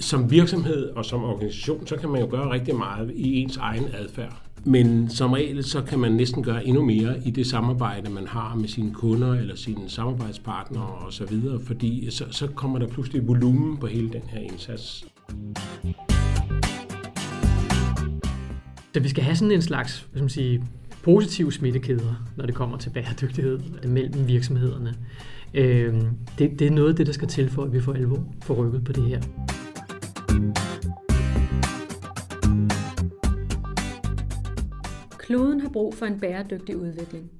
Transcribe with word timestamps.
som 0.00 0.30
virksomhed 0.30 0.90
og 0.90 1.04
som 1.04 1.24
organisation, 1.24 1.86
så 1.86 1.96
kan 1.96 2.08
man 2.08 2.20
jo 2.20 2.28
gøre 2.30 2.50
rigtig 2.50 2.76
meget 2.76 3.12
i 3.14 3.36
ens 3.36 3.56
egen 3.56 3.84
adfærd. 3.92 4.42
Men 4.64 5.10
som 5.10 5.32
regel, 5.32 5.64
så 5.64 5.82
kan 5.82 5.98
man 5.98 6.12
næsten 6.12 6.42
gøre 6.42 6.66
endnu 6.66 6.84
mere 6.84 7.14
i 7.24 7.30
det 7.30 7.46
samarbejde, 7.46 8.10
man 8.10 8.26
har 8.26 8.54
med 8.54 8.68
sine 8.68 8.94
kunder 8.94 9.34
eller 9.34 9.56
sine 9.56 9.88
samarbejdspartnere 9.88 10.88
osv., 11.06 11.40
fordi 11.64 12.10
så, 12.10 12.24
så 12.30 12.46
kommer 12.46 12.78
der 12.78 12.86
pludselig 12.86 13.28
volumen 13.28 13.76
på 13.76 13.86
hele 13.86 14.10
den 14.10 14.22
her 14.26 14.40
indsats. 14.40 15.04
Så 18.94 19.00
vi 19.00 19.08
skal 19.08 19.22
have 19.22 19.36
sådan 19.36 19.52
en 19.52 19.62
slags 19.62 19.98
hvad 19.98 20.08
skal 20.10 20.22
man 20.22 20.28
sige, 20.28 20.64
positive 21.02 21.52
smittekæder, 21.52 22.24
når 22.36 22.46
det 22.46 22.54
kommer 22.54 22.76
til 22.78 22.90
bæredygtighed 22.90 23.60
mellem 23.88 24.28
virksomhederne. 24.28 24.94
Øh, 25.54 25.94
det, 26.38 26.58
det 26.58 26.66
er 26.66 26.70
noget 26.70 26.88
af 26.88 26.96
det, 26.96 27.06
der 27.06 27.12
skal 27.12 27.28
til 27.28 27.50
for, 27.50 27.64
at 27.64 27.72
vi 27.72 27.80
får 27.80 27.92
alvor 27.92 28.24
for 28.42 28.54
rykket 28.54 28.84
på 28.84 28.92
det 28.92 29.04
her. 29.04 29.20
Kloden 35.30 35.60
har 35.60 35.68
brug 35.68 35.94
for 35.94 36.06
en 36.06 36.20
bæredygtig 36.20 36.76
udvikling. 36.76 37.30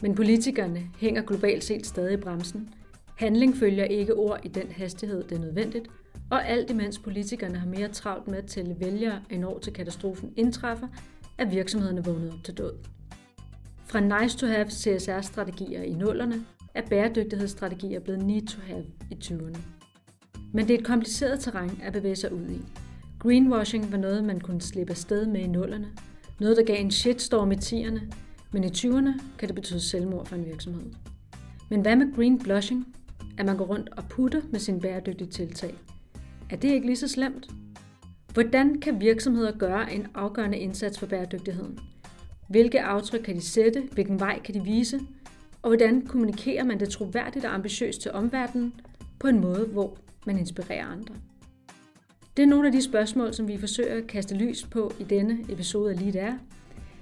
Men 0.00 0.14
politikerne 0.14 0.80
hænger 0.98 1.22
globalt 1.22 1.64
set 1.64 1.86
stadig 1.86 2.12
i 2.12 2.16
bremsen. 2.16 2.74
Handling 3.18 3.56
følger 3.56 3.84
ikke 3.84 4.14
ord 4.14 4.40
i 4.44 4.48
den 4.48 4.70
hastighed, 4.70 5.24
det 5.24 5.32
er 5.36 5.40
nødvendigt, 5.40 5.88
og 6.30 6.48
alt 6.48 6.70
imens 6.70 6.98
politikerne 6.98 7.58
har 7.58 7.66
mere 7.66 7.88
travlt 7.88 8.28
med 8.28 8.38
at 8.38 8.46
tælle 8.46 8.76
vælgere 8.80 9.22
end 9.30 9.44
år 9.44 9.58
til 9.58 9.72
katastrofen 9.72 10.32
indtræffer, 10.36 10.88
er 11.38 11.44
virksomhederne 11.44 12.04
vågnet 12.04 12.32
op 12.32 12.44
til 12.44 12.58
død. 12.58 12.72
Fra 13.84 14.22
nice 14.22 14.38
to 14.38 14.46
have 14.46 14.66
CSR-strategier 14.70 15.82
i 15.82 15.92
nullerne 15.92 16.44
er 16.74 16.82
bæredygtighedsstrategier 16.90 18.00
blevet 18.00 18.22
need 18.24 18.46
to 18.46 18.60
have 18.66 18.84
i 19.10 19.18
20'erne. 19.24 19.58
Men 20.52 20.68
det 20.68 20.74
er 20.74 20.78
et 20.78 20.86
kompliceret 20.86 21.40
terræn 21.40 21.80
at 21.82 21.92
bevæge 21.92 22.16
sig 22.16 22.32
ud 22.32 22.48
i. 22.48 22.60
Greenwashing 23.18 23.92
var 23.92 23.98
noget, 23.98 24.24
man 24.24 24.40
kunne 24.40 24.60
slippe 24.60 24.90
afsted 24.90 25.26
med 25.26 25.40
i 25.40 25.46
nullerne, 25.46 25.88
noget, 26.40 26.56
der 26.56 26.62
gav 26.64 26.80
en 26.80 26.90
shitstorm 26.90 27.52
i 27.52 27.54
10'erne, 27.54 28.00
men 28.52 28.64
i 28.64 28.66
20'erne 28.66 29.22
kan 29.38 29.48
det 29.48 29.54
betyde 29.54 29.80
selvmord 29.80 30.26
for 30.26 30.36
en 30.36 30.46
virksomhed. 30.46 30.92
Men 31.68 31.80
hvad 31.80 31.96
med 31.96 32.14
green 32.16 32.38
blushing? 32.38 32.86
At 33.38 33.46
man 33.46 33.56
går 33.56 33.64
rundt 33.64 33.88
og 33.88 34.04
putter 34.08 34.40
med 34.50 34.60
sin 34.60 34.80
bæredygtige 34.80 35.30
tiltag. 35.30 35.74
Er 36.50 36.56
det 36.56 36.68
ikke 36.68 36.86
lige 36.86 36.96
så 36.96 37.08
slemt? 37.08 37.50
Hvordan 38.32 38.80
kan 38.80 39.00
virksomheder 39.00 39.58
gøre 39.58 39.94
en 39.94 40.06
afgørende 40.14 40.58
indsats 40.58 40.98
for 40.98 41.06
bæredygtigheden? 41.06 41.78
Hvilke 42.48 42.82
aftryk 42.82 43.20
kan 43.20 43.36
de 43.36 43.40
sætte? 43.40 43.88
Hvilken 43.92 44.20
vej 44.20 44.40
kan 44.40 44.54
de 44.54 44.64
vise? 44.64 45.00
Og 45.62 45.68
hvordan 45.68 46.06
kommunikerer 46.06 46.64
man 46.64 46.80
det 46.80 46.88
troværdigt 46.88 47.44
og 47.44 47.54
ambitiøst 47.54 48.00
til 48.00 48.12
omverdenen 48.12 48.74
på 49.18 49.26
en 49.26 49.40
måde, 49.40 49.66
hvor 49.66 49.98
man 50.26 50.38
inspirerer 50.38 50.86
andre? 50.86 51.14
Det 52.36 52.42
er 52.42 52.46
nogle 52.46 52.66
af 52.66 52.72
de 52.72 52.82
spørgsmål, 52.82 53.34
som 53.34 53.48
vi 53.48 53.58
forsøger 53.58 53.96
at 53.96 54.06
kaste 54.06 54.34
lys 54.34 54.66
på 54.70 54.92
i 55.00 55.04
denne 55.04 55.38
episode 55.48 55.92
af 55.92 56.00
Lead 56.00 56.16
Air. 56.16 56.38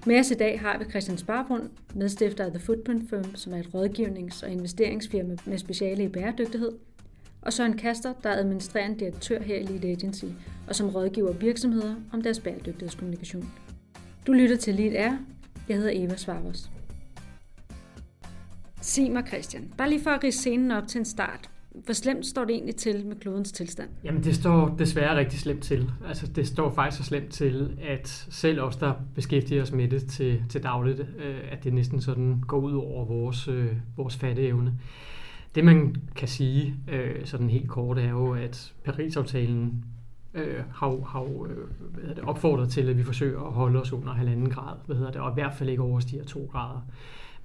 Med 0.06 0.20
os 0.20 0.30
i 0.30 0.34
dag 0.34 0.60
har 0.60 0.78
vi 0.78 0.84
Christian 0.90 1.18
Sparbrund, 1.18 1.70
medstifter 1.94 2.44
af 2.44 2.50
The 2.50 2.60
Footprint 2.60 3.10
Firm, 3.10 3.34
som 3.34 3.52
er 3.52 3.58
et 3.58 3.66
rådgivnings- 3.74 4.44
og 4.44 4.50
investeringsfirma 4.50 5.36
med 5.44 5.58
speciale 5.58 6.04
i 6.04 6.08
bæredygtighed, 6.08 6.72
og 7.42 7.52
Søren 7.52 7.76
Kaster, 7.76 8.12
der 8.22 8.30
er 8.30 8.38
administrerende 8.38 8.98
direktør 8.98 9.42
her 9.42 9.56
i 9.56 9.62
Lead 9.62 9.84
Agency, 9.84 10.24
og 10.68 10.74
som 10.76 10.88
rådgiver 10.88 11.32
virksomheder 11.32 11.94
om 12.12 12.22
deres 12.22 12.40
bæredygtighedskommunikation. 12.40 13.50
Du 14.26 14.32
lytter 14.32 14.56
til 14.56 14.74
Lead 14.74 14.92
Air. 14.92 15.16
Jeg 15.68 15.76
hedder 15.76 15.90
Eva 15.94 16.16
Svarvos. 16.16 16.70
Sig 18.80 19.12
mig, 19.12 19.26
Christian, 19.26 19.72
bare 19.78 19.88
lige 19.88 20.00
for 20.00 20.10
at 20.10 20.24
rige 20.24 20.32
scenen 20.32 20.70
op 20.70 20.88
til 20.88 20.98
en 20.98 21.04
start. 21.04 21.50
Hvor 21.84 21.94
slemt 21.94 22.26
står 22.26 22.44
det 22.44 22.54
egentlig 22.54 22.76
til 22.76 23.06
med 23.06 23.16
klodens 23.16 23.52
tilstand? 23.52 23.88
Jamen 24.04 24.24
det 24.24 24.34
står 24.34 24.76
desværre 24.78 25.16
rigtig 25.16 25.38
slemt 25.38 25.62
til. 25.62 25.90
Altså 26.06 26.26
det 26.26 26.46
står 26.46 26.74
faktisk 26.74 27.02
så 27.02 27.04
slemt 27.08 27.30
til, 27.30 27.78
at 27.82 28.08
selv 28.30 28.60
os, 28.60 28.76
der 28.76 28.92
beskæftiger 29.14 29.62
os 29.62 29.72
med 29.72 29.88
det 29.88 30.06
til, 30.06 30.42
til 30.48 30.62
dagligt, 30.62 31.00
øh, 31.00 31.36
at 31.50 31.64
det 31.64 31.72
næsten 31.72 32.00
sådan 32.00 32.42
går 32.46 32.58
ud 32.58 32.72
over 32.72 33.04
vores, 33.04 33.48
øh, 33.48 33.72
vores 33.96 34.16
fatteevne. 34.16 34.74
Det 35.54 35.64
man 35.64 35.96
kan 36.16 36.28
sige 36.28 36.74
øh, 36.88 37.26
sådan 37.26 37.50
helt 37.50 37.68
kort 37.68 37.98
er 37.98 38.10
jo, 38.10 38.34
at 38.34 38.72
Paris-aftalen 38.84 39.84
øh, 40.34 40.62
har, 40.74 41.04
har 41.06 41.22
øh, 41.22 41.56
hvad 41.94 42.14
det, 42.14 42.24
opfordret 42.24 42.70
til, 42.70 42.88
at 42.88 42.98
vi 42.98 43.02
forsøger 43.02 43.40
at 43.40 43.52
holde 43.52 43.80
os 43.80 43.92
under 43.92 44.12
halvanden 44.12 44.50
grad, 44.50 44.76
hvad 44.86 44.96
hedder 44.96 45.10
det, 45.10 45.20
og 45.20 45.30
i 45.30 45.34
hvert 45.34 45.54
fald 45.54 45.68
ikke 45.68 45.82
overstiger 45.82 46.24
to 46.24 46.48
grader. 46.52 46.86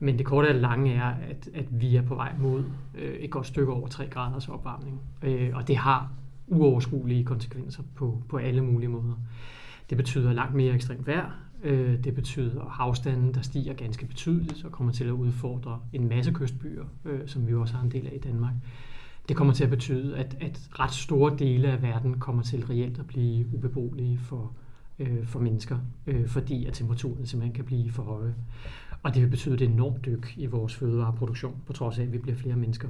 Men 0.04 0.18
det 0.18 0.26
korte 0.26 0.48
og 0.48 0.56
lange 0.56 0.94
er, 0.94 1.14
at, 1.30 1.50
at 1.54 1.66
vi 1.82 1.96
er 1.96 2.02
på 2.02 2.16
vej 2.16 2.34
mod 2.40 2.64
øh, 2.96 3.14
et 3.14 3.32
godt 3.32 3.48
stykke 3.48 3.74
over 3.74 3.88
3 3.88 4.08
graders 4.08 4.50
opvarmning. 4.50 5.02
Øh, 5.22 5.50
og 5.54 5.68
det 5.68 5.78
har 5.78 6.12
uoverskuelige 6.48 7.24
konsekvenser 7.24 7.84
på, 7.96 8.22
på 8.30 8.38
alle 8.38 8.62
mulige 8.62 8.90
måder. 8.90 9.16
Det 9.90 9.98
betyder 9.98 10.34
langt 10.34 10.56
mere 10.56 10.74
ekstremt 10.74 11.08
vejr. 11.08 11.32
Øh, 11.64 12.04
det 12.04 12.16
betyder 12.16 12.66
havstanden, 12.66 13.34
der 13.34 13.42
stiger 13.42 13.74
ganske 13.74 14.06
betydeligt 14.06 14.66
og 14.66 14.72
kommer 14.72 14.94
til 14.94 15.06
at 15.06 15.12
udfordre 15.12 15.80
en 15.94 16.10
masse 16.10 16.32
kystbyer, 16.32 16.86
øh, 17.06 17.28
som 17.28 17.48
vi 17.48 17.54
også 17.54 17.74
har 17.74 17.84
en 17.84 17.92
del 17.92 18.08
af 18.08 18.14
i 18.16 18.20
Danmark. 18.20 18.54
Det 19.28 19.36
kommer 19.36 19.54
til 19.54 19.64
at 19.64 19.70
betyde, 19.70 20.18
at, 20.18 20.38
at 20.42 20.70
ret 20.80 20.94
store 20.94 21.36
dele 21.40 21.68
af 21.68 21.82
verden 21.82 22.20
kommer 22.20 22.44
til 22.44 22.66
reelt 22.66 23.00
at 23.00 23.08
blive 23.08 23.46
ubeboelige 23.54 24.18
for, 24.18 24.52
øh, 25.04 25.28
for 25.28 25.40
mennesker, 25.40 25.78
øh, 26.08 26.28
fordi 26.28 26.66
at 26.66 26.74
temperaturen 26.74 27.26
simpelthen 27.26 27.56
kan 27.56 27.66
blive 27.66 27.92
for 27.92 28.04
høje. 28.04 28.36
Og 29.04 29.14
det 29.14 29.22
vil 29.22 29.30
betyde 29.30 29.56
et 29.56 29.62
enormt 29.62 30.06
dyk 30.06 30.34
i 30.38 30.46
vores 30.46 30.76
fødevareproduktion, 30.76 31.56
på 31.66 31.74
trods 31.74 32.00
af, 32.00 32.04
at 32.04 32.14
vi 32.14 32.18
bliver 32.18 32.38
flere 32.38 32.56
mennesker. 32.56 32.88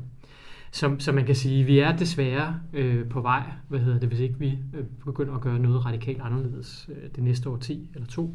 Så, 0.71 0.95
så 0.99 1.11
man 1.11 1.25
kan 1.25 1.35
sige, 1.35 1.61
at 1.61 1.67
vi 1.67 1.79
er 1.79 1.97
desværre 1.97 2.59
øh, 2.73 3.09
på 3.09 3.21
vej, 3.21 3.43
hvad 3.67 3.79
hedder 3.79 3.99
det, 3.99 4.09
hvis 4.09 4.19
ikke 4.19 4.39
vi 4.39 4.59
øh, 4.73 4.85
begynder 5.05 5.35
at 5.35 5.41
gøre 5.41 5.59
noget 5.59 5.85
radikalt 5.85 6.21
anderledes 6.21 6.89
øh, 6.89 7.09
det 7.15 7.23
næste 7.23 7.49
år 7.49 7.57
10 7.57 7.89
eller 7.95 8.07
to, 8.07 8.33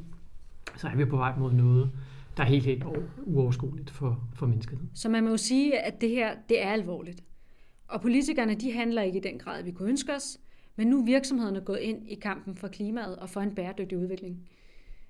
så 0.76 0.88
er 0.88 0.96
vi 0.96 1.04
på 1.04 1.16
vej 1.16 1.38
mod 1.38 1.52
noget, 1.52 1.90
der 2.36 2.42
er 2.42 2.48
helt, 2.48 2.64
helt 2.64 2.84
uoverskueligt 3.24 3.90
for, 3.90 4.28
for 4.34 4.46
menneskeheden. 4.46 4.90
Så 4.94 5.08
man 5.08 5.24
må 5.24 5.30
jo 5.30 5.36
sige, 5.36 5.78
at 5.78 6.00
det 6.00 6.10
her, 6.10 6.34
det 6.48 6.62
er 6.62 6.72
alvorligt. 6.72 7.22
Og 7.88 8.00
politikerne, 8.00 8.54
de 8.54 8.72
handler 8.72 9.02
ikke 9.02 9.18
i 9.18 9.22
den 9.22 9.38
grad, 9.38 9.62
vi 9.64 9.70
kunne 9.70 9.88
ønske 9.88 10.14
os, 10.14 10.38
men 10.78 10.88
nu 10.88 11.00
er 11.00 11.04
virksomhederne 11.04 11.60
gået 11.60 11.78
ind 11.78 12.08
i 12.08 12.14
kampen 12.14 12.56
for 12.56 12.68
klimaet 12.68 13.16
og 13.16 13.30
for 13.30 13.40
en 13.40 13.54
bæredygtig 13.54 13.98
udvikling. 13.98 14.48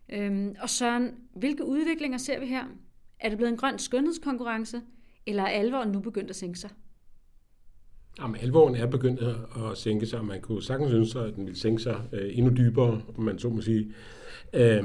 Øhm, 0.09 0.55
og 0.63 0.71
Søren, 0.71 1.11
hvilke 1.35 1.65
udviklinger 1.65 2.19
ser 2.19 2.41
vi 2.41 2.47
her? 2.47 2.65
Er 3.21 3.29
det 3.29 3.39
blevet 3.39 3.53
en 3.53 3.57
grøn 3.57 3.79
skønhedskonkurrence, 3.79 4.81
eller 5.27 5.43
er 5.43 5.47
alvoren 5.47 5.89
nu 5.89 6.01
begyndt 6.01 6.31
at 6.31 6.37
sænke 6.37 6.59
sig? 6.59 6.71
Jamen, 8.21 8.37
alvoren 8.41 8.75
er 8.75 8.87
begyndt 8.87 9.21
at 9.71 9.79
sænke 9.79 10.07
sig, 10.07 10.19
og 10.19 10.25
man 10.25 10.41
kunne 10.41 10.63
sagtens 10.63 10.93
ønske 10.93 11.21
at 11.21 11.37
den 11.37 11.47
ville 11.47 11.59
sænke 11.59 11.83
sig 11.83 12.03
øh, 12.13 12.39
endnu 12.39 12.57
dybere, 12.57 13.03
om 13.17 13.23
man 13.23 13.39
så 13.39 13.49
må 13.49 13.61
sige. 13.61 13.93
Øh, 14.55 14.85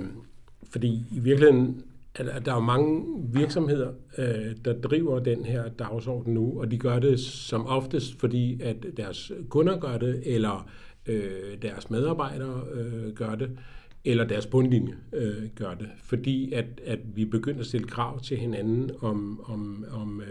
fordi 0.70 1.06
i 1.12 1.20
virkeligheden 1.20 1.84
at 2.16 2.46
der 2.46 2.54
er 2.56 2.60
mange 2.60 3.04
virksomheder, 3.34 3.92
øh, 4.18 4.56
der 4.66 4.82
driver 4.82 5.20
den 5.20 5.46
her 5.46 5.70
dagsorden 5.70 6.34
nu, 6.34 6.60
og 6.60 6.72
de 6.72 6.78
gør 6.78 7.00
det 7.00 7.20
som 7.20 7.66
oftest, 7.66 8.20
fordi 8.20 8.62
at 8.62 8.86
deres 8.98 9.32
kunder 9.50 9.80
gør 9.80 9.98
det, 9.98 10.22
eller 10.26 10.70
øh, 11.06 11.62
deres 11.62 11.90
medarbejdere 11.90 12.64
øh, 12.74 13.14
gør 13.14 13.36
det, 13.36 13.58
eller 14.06 14.24
deres 14.24 14.46
bundlinje 14.46 14.94
øh, 15.14 15.50
gør 15.56 15.74
det. 15.74 15.90
Fordi 16.04 16.54
at, 16.54 16.66
at 16.86 17.00
vi 17.16 17.26
begynder 17.26 17.60
at 17.60 17.66
stille 17.66 17.88
krav 17.88 18.20
til 18.20 18.38
hinanden 18.38 18.92
om, 19.02 19.42
om, 19.46 19.86
om 19.92 20.22
øh, 20.22 20.28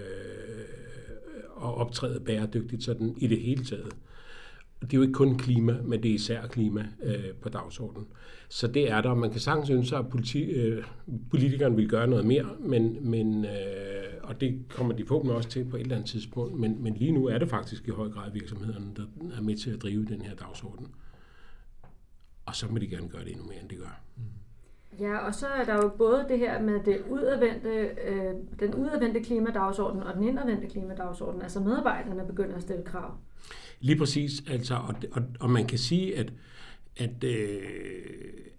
at 1.57 1.75
optræde 1.75 2.21
bæredygtigt 2.21 2.83
sådan 2.83 3.15
i 3.17 3.27
det 3.27 3.41
hele 3.41 3.65
taget 3.65 3.93
det 4.87 4.95
er 4.95 4.99
jo 4.99 5.03
ikke 5.03 5.13
kun 5.13 5.39
klima, 5.39 5.77
men 5.85 6.03
det 6.03 6.11
er 6.11 6.15
især 6.15 6.47
klima 6.47 6.87
øh, 7.03 7.35
på 7.43 7.49
dagsordenen. 7.49 8.07
Så 8.49 8.67
det 8.67 8.91
er 8.91 9.01
der. 9.01 9.15
Man 9.15 9.31
kan 9.31 9.41
sagtens 9.41 9.71
ønske 9.71 9.97
at 9.97 10.09
politi, 10.09 10.43
øh, 10.43 10.85
politikerne 11.31 11.77
vil 11.77 11.89
gøre 11.89 12.07
noget 12.07 12.25
mere, 12.25 12.47
men, 12.59 13.11
men, 13.11 13.45
øh, 13.45 13.51
og 14.23 14.41
det 14.41 14.65
kommer 14.71 14.95
de 14.95 15.07
forhåbentlig 15.07 15.37
også 15.37 15.49
til 15.49 15.65
på 15.65 15.77
et 15.77 15.81
eller 15.81 15.97
andet 15.97 16.11
tidspunkt. 16.11 16.61
Men, 16.61 16.83
men 16.83 16.95
lige 16.95 17.13
nu 17.13 17.27
er 17.27 17.39
det 17.39 17.51
faktisk 17.51 17.89
i 17.89 17.91
høj 17.91 18.09
grad 18.09 18.33
virksomhederne, 18.33 18.87
der 18.97 19.03
er 19.37 19.43
med 19.43 19.57
til 19.57 19.71
at 19.71 19.83
drive 19.83 20.05
den 20.05 20.23
her 20.23 20.35
dagsorden. 20.35 20.87
Og 22.47 22.55
så 22.55 22.67
må 22.71 22.79
de 22.79 22.89
gerne 22.89 23.09
gøre 23.09 23.25
det 23.25 23.31
endnu 23.31 23.47
mere, 23.47 23.61
end 23.61 23.69
de 23.69 23.77
gør. 23.77 24.01
Mm. 24.17 24.23
Ja, 25.01 25.19
og 25.19 25.35
så 25.35 25.47
er 25.47 25.65
der 25.65 25.75
jo 25.75 25.89
både 25.89 26.27
det 26.29 26.39
her 26.39 26.63
med 26.63 26.81
det 26.85 27.03
udadvendte, 27.11 27.91
øh, 28.07 28.35
den 28.61 28.75
udadvendte 28.75 29.23
klimadagsorden 29.23 30.03
og 30.03 30.15
den 30.15 30.23
indadvendte 30.23 30.67
klimadagsorden. 30.67 31.43
Altså 31.43 31.61
medarbejderne 31.61 32.27
begynder 32.27 32.57
at 32.57 32.63
stille 32.63 32.83
krav. 32.83 33.15
Lige 33.81 33.99
præcis, 33.99 34.43
altså, 34.51 34.75
og, 34.75 34.95
og, 35.13 35.23
og 35.41 35.51
man 35.51 35.67
kan 35.67 35.79
sige, 35.79 36.19
at, 36.19 36.33
at 36.97 37.25
øh, 37.25 37.61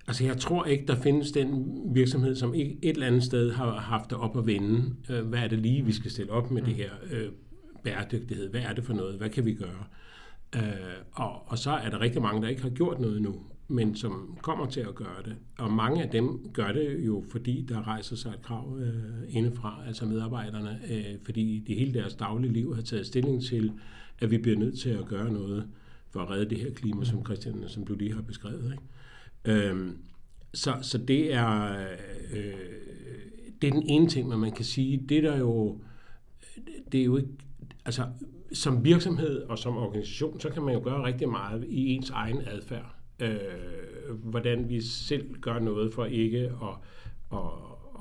altså 0.07 0.25
jeg 0.25 0.38
tror 0.38 0.65
ikke, 0.65 0.85
der 0.88 0.95
findes 0.95 1.31
den 1.31 1.65
virksomhed, 1.95 2.35
som 2.35 2.53
ikke 2.53 2.77
et 2.81 2.89
eller 2.89 3.07
andet 3.07 3.24
sted 3.24 3.51
har 3.51 3.80
haft 3.80 4.09
det 4.09 4.18
op 4.18 4.38
at 4.38 4.45
vende. 4.45 4.95
Øh, 5.09 5.25
hvad 5.25 5.39
er 5.39 5.47
det 5.47 5.59
lige, 5.59 5.85
vi 5.85 5.94
skal 5.94 6.12
stille 6.12 6.31
op 6.31 6.51
med 6.51 6.62
mm. 6.62 6.68
det 6.68 6.75
her 6.75 6.89
øh, 7.12 7.30
bæredygtighed? 7.83 8.50
Hvad 8.50 8.62
er 8.62 8.74
det 8.74 8.83
for 8.83 8.94
noget? 8.94 9.18
Hvad 9.18 9.30
kan 9.30 9.45
vi 9.45 9.53
gøre? 9.53 9.83
Øh, 10.56 10.62
og, 11.12 11.51
og 11.51 11.57
så 11.57 11.71
er 11.71 11.89
der 11.89 12.01
rigtig 12.01 12.21
mange, 12.21 12.41
der 12.41 12.47
ikke 12.47 12.62
har 12.62 12.69
gjort 12.69 13.00
noget 13.00 13.21
nu, 13.21 13.36
men 13.68 13.95
som 13.95 14.38
kommer 14.42 14.65
til 14.65 14.80
at 14.80 14.95
gøre 14.95 15.24
det. 15.25 15.36
Og 15.57 15.71
mange 15.71 16.04
af 16.04 16.10
dem 16.10 16.50
gør 16.54 16.71
det 16.71 17.06
jo, 17.06 17.24
fordi 17.31 17.65
der 17.69 17.88
rejser 17.88 18.15
sig 18.15 18.30
et 18.30 18.42
krav 18.42 18.77
øh, 18.80 19.24
indefra, 19.30 19.83
altså 19.88 20.06
medarbejderne, 20.06 20.80
øh, 20.89 21.19
fordi 21.25 21.63
det 21.68 21.75
hele 21.75 21.94
deres 21.94 22.15
daglige 22.15 22.54
liv 22.54 22.75
har 22.75 22.81
taget 22.81 23.06
stilling 23.06 23.44
til, 23.44 23.71
at 24.19 24.31
vi 24.31 24.38
bliver 24.38 24.57
nødt 24.57 24.80
til 24.80 24.89
at 24.89 25.06
gøre 25.06 25.31
noget 25.31 25.68
for 26.10 26.19
at 26.19 26.30
redde 26.30 26.50
det 26.50 26.60
her 26.60 26.71
klima, 26.71 27.06
som 27.06 27.25
Christian, 27.25 27.63
som 27.68 27.86
du 27.86 27.95
lige 27.95 28.13
har 28.13 28.21
beskrevet. 28.21 28.71
Ikke? 28.71 29.69
Øhm, 29.69 29.98
så, 30.54 30.75
så 30.81 30.98
det 30.98 31.33
er 31.33 31.71
øh, 32.33 32.54
det 33.62 33.68
er 33.68 33.74
den 33.74 33.89
ene 33.89 34.07
ting, 34.07 34.27
men 34.27 34.39
man 34.39 34.51
kan 34.51 34.65
sige, 34.65 35.06
det 35.10 35.24
der 35.24 35.38
jo 35.38 35.81
det 36.92 37.00
er 37.00 37.06
jo 37.06 37.18
ikke 37.18 37.30
altså 37.86 38.07
som 38.54 38.86
virksomhed 38.86 39.42
og 39.42 39.60
som 39.60 39.77
organisation, 39.77 40.39
så 40.39 40.50
kan 40.50 40.63
man 40.63 40.74
jo 40.74 40.81
gøre 40.83 41.04
rigtig 41.04 41.30
meget 41.30 41.65
i 41.69 41.88
ens 41.88 42.10
egen 42.10 42.42
adfærd. 42.45 42.92
Øh, 43.19 44.15
hvordan 44.24 44.69
vi 44.69 44.81
selv 44.81 45.33
gør 45.42 45.60
noget 45.60 45.94
for 45.94 46.06
ikke 46.06 46.39
at, 46.39 46.75
at, 47.31 47.39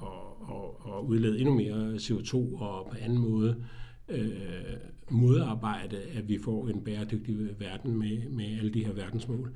at, 0.03 0.09
at, 0.49 0.95
at 0.95 1.01
udlede 1.01 1.39
endnu 1.39 1.55
mere 1.55 1.95
CO2 1.95 2.35
og 2.63 2.89
på 2.91 2.97
anden 3.01 3.19
måde 3.19 3.65
øh, 4.09 4.77
modarbejde, 5.11 5.97
at 6.15 6.29
vi 6.29 6.39
får 6.45 6.69
en 6.69 6.85
bæredygtig 6.85 7.37
verden 7.61 7.99
med, 7.99 8.29
med 8.29 8.59
alle 8.59 8.71
de 8.71 8.85
her 8.85 8.93
verdensmål. 8.93 9.53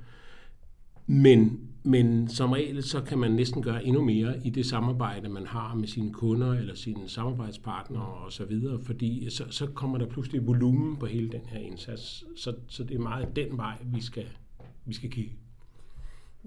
Men, 1.07 1.61
men 1.83 2.29
som 2.29 2.53
regel, 2.53 2.83
så 2.83 3.01
kan 3.01 3.19
man 3.19 3.31
næsten 3.31 3.63
gøre 3.63 3.85
endnu 3.85 4.05
mere 4.05 4.47
i 4.47 4.51
det 4.51 4.67
samarbejde, 4.67 5.29
man 5.29 5.47
har 5.47 5.75
med 5.75 5.89
sine 5.89 6.13
kunder 6.13 6.53
eller 6.53 6.75
sine 6.75 7.09
samarbejdspartnere 7.09 8.15
osv., 8.27 8.61
fordi 8.83 9.31
så, 9.31 9.45
så 9.51 9.67
kommer 9.67 9.99
der 9.99 10.07
pludselig 10.07 10.47
volumen 10.47 10.97
på 10.97 11.07
hele 11.07 11.29
den 11.29 11.41
her 11.47 11.59
indsats. 11.59 12.25
Så, 12.37 12.55
så 12.69 12.85
det 12.85 12.95
er 12.95 13.01
meget 13.01 13.37
den 13.37 13.57
vej, 13.57 13.79
vi 13.85 14.01
skal, 14.01 14.27
vi 14.85 14.95
skal 14.95 15.11
kigge. 15.11 15.33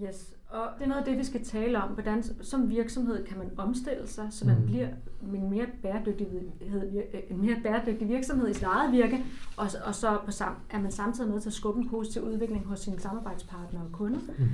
Yes, 0.07 0.33
og 0.49 0.67
det 0.77 0.83
er 0.83 0.87
noget 0.87 1.01
af 1.01 1.05
det, 1.05 1.17
vi 1.17 1.23
skal 1.23 1.43
tale 1.43 1.81
om. 1.81 1.89
Hvordan 1.89 2.23
som 2.23 2.69
virksomhed 2.69 3.25
kan 3.25 3.37
man 3.37 3.51
omstille 3.57 4.07
sig, 4.07 4.27
så 4.31 4.45
man 4.45 4.59
mm. 4.59 4.65
bliver 4.65 4.87
en 5.33 5.49
mere, 5.49 5.65
bæredygtig, 5.81 6.27
en 7.29 7.41
mere 7.41 7.55
bæredygtig 7.63 8.07
virksomhed 8.07 8.49
i 8.49 8.53
sit 8.53 8.63
eget 8.63 8.91
virke, 8.91 9.25
og, 9.57 9.67
og 9.85 9.95
så 9.95 10.17
på 10.25 10.31
sam, 10.31 10.55
er 10.69 10.79
man 10.79 10.91
samtidig 10.91 11.31
med 11.31 11.39
til 11.41 11.49
at 11.49 11.53
skubbe 11.53 11.81
en 11.81 11.89
positiv 11.89 12.21
udvikling 12.21 12.65
hos 12.65 12.79
sine 12.79 12.99
samarbejdspartnere 12.99 13.83
og 13.83 13.91
kunder. 13.91 14.19
Mm. 14.37 14.45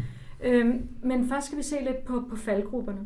Øhm, 0.43 0.89
men 1.03 1.29
først 1.29 1.45
skal 1.45 1.57
vi 1.57 1.63
se 1.63 1.75
lidt 1.81 2.05
på, 2.05 2.23
på 2.29 2.35
faldgrupperne. 2.35 3.05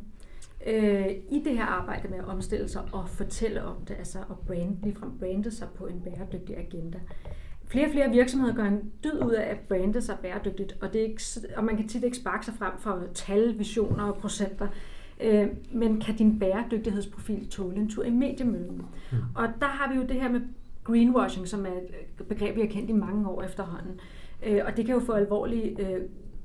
Øh, 0.67 1.09
I 1.29 1.41
det 1.45 1.57
her 1.57 1.65
arbejde 1.65 2.07
med 2.07 2.17
at 2.17 2.25
omstille 2.25 2.69
sig 2.69 2.81
og 2.91 3.09
fortælle 3.09 3.63
om 3.63 3.85
det, 3.85 3.95
altså 3.99 4.19
at 4.19 4.37
brand, 4.47 4.77
ligefrem 4.83 5.17
brande 5.19 5.51
sig 5.51 5.67
på 5.75 5.85
en 5.85 6.01
bæredygtig 6.01 6.57
agenda. 6.57 6.99
Flere 7.69 7.85
og 7.85 7.91
flere 7.91 8.09
virksomheder 8.09 8.55
gør 8.55 8.63
en 8.63 8.91
dyd 9.03 9.23
ud 9.25 9.31
af 9.31 9.51
at 9.51 9.59
brande 9.59 10.01
sig 10.01 10.17
bæredygtigt, 10.21 10.77
og, 10.81 10.93
det 10.93 11.01
er 11.01 11.05
ikke, 11.05 11.21
og 11.55 11.63
man 11.63 11.77
kan 11.77 11.87
tit 11.87 12.03
ikke 12.03 12.17
sparke 12.17 12.45
sig 12.45 12.53
frem 12.53 12.71
for 12.77 13.03
tal, 13.13 13.59
visioner 13.59 14.03
og 14.03 14.15
procenter. 14.15 14.67
Øh, 15.23 15.47
men 15.71 16.01
kan 16.01 16.15
din 16.15 16.39
bæredygtighedsprofil 16.39 17.47
tåle 17.49 17.75
en 17.75 17.89
tur 17.89 18.03
i 18.03 18.09
mediemøllen? 18.09 18.85
Mm. 19.11 19.17
Og 19.35 19.47
der 19.59 19.65
har 19.65 19.93
vi 19.93 19.95
jo 19.95 20.03
det 20.03 20.21
her 20.21 20.29
med 20.29 20.41
greenwashing, 20.83 21.47
som 21.47 21.65
er 21.65 21.69
et 21.69 22.27
begreb, 22.27 22.55
vi 22.55 22.61
har 22.61 22.67
kendt 22.67 22.89
i 22.89 22.93
mange 22.93 23.29
år 23.29 23.43
efterhånden. 23.43 23.99
Øh, 24.45 24.61
og 24.65 24.77
det 24.77 24.85
kan 24.85 24.95
jo 24.95 25.01
få 25.01 25.11
alvorlige 25.11 25.87
øh, 25.87 26.01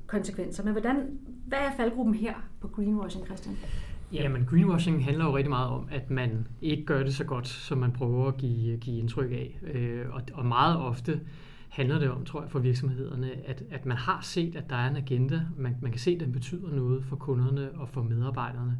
konsekvenser. 0.07 0.63
Men 0.63 0.71
hvordan, 0.71 1.19
hvad 1.47 1.59
er 1.59 1.71
faldgruppen 1.77 2.15
her 2.15 2.33
på 2.61 2.67
greenwashing, 2.67 3.25
Christian? 3.25 3.57
Ja, 4.13 4.29
men 4.29 4.45
greenwashing 4.45 5.05
handler 5.05 5.25
jo 5.25 5.37
rigtig 5.37 5.49
meget 5.49 5.69
om, 5.69 5.87
at 5.91 6.09
man 6.09 6.47
ikke 6.61 6.85
gør 6.85 7.03
det 7.03 7.15
så 7.15 7.23
godt, 7.23 7.47
som 7.47 7.77
man 7.77 7.91
prøver 7.91 8.27
at 8.27 8.37
give, 8.37 8.77
give 8.77 8.99
indtryk 8.99 9.31
af. 9.31 9.59
Øh, 9.73 10.05
og, 10.11 10.21
og 10.33 10.45
meget 10.45 10.77
ofte 10.77 11.19
handler 11.69 11.99
det 11.99 12.09
om, 12.09 12.25
tror 12.25 12.41
jeg, 12.41 12.51
for 12.51 12.59
virksomhederne, 12.59 13.31
at, 13.47 13.63
at 13.71 13.85
man 13.85 13.97
har 13.97 14.19
set, 14.21 14.55
at 14.55 14.69
der 14.69 14.75
er 14.75 14.89
en 14.89 14.95
agenda. 14.95 15.41
Man, 15.57 15.75
man 15.81 15.91
kan 15.91 15.99
se, 15.99 16.11
at 16.11 16.19
den 16.19 16.31
betyder 16.31 16.71
noget 16.71 17.05
for 17.05 17.15
kunderne 17.15 17.71
og 17.71 17.89
for 17.89 18.03
medarbejderne. 18.03 18.77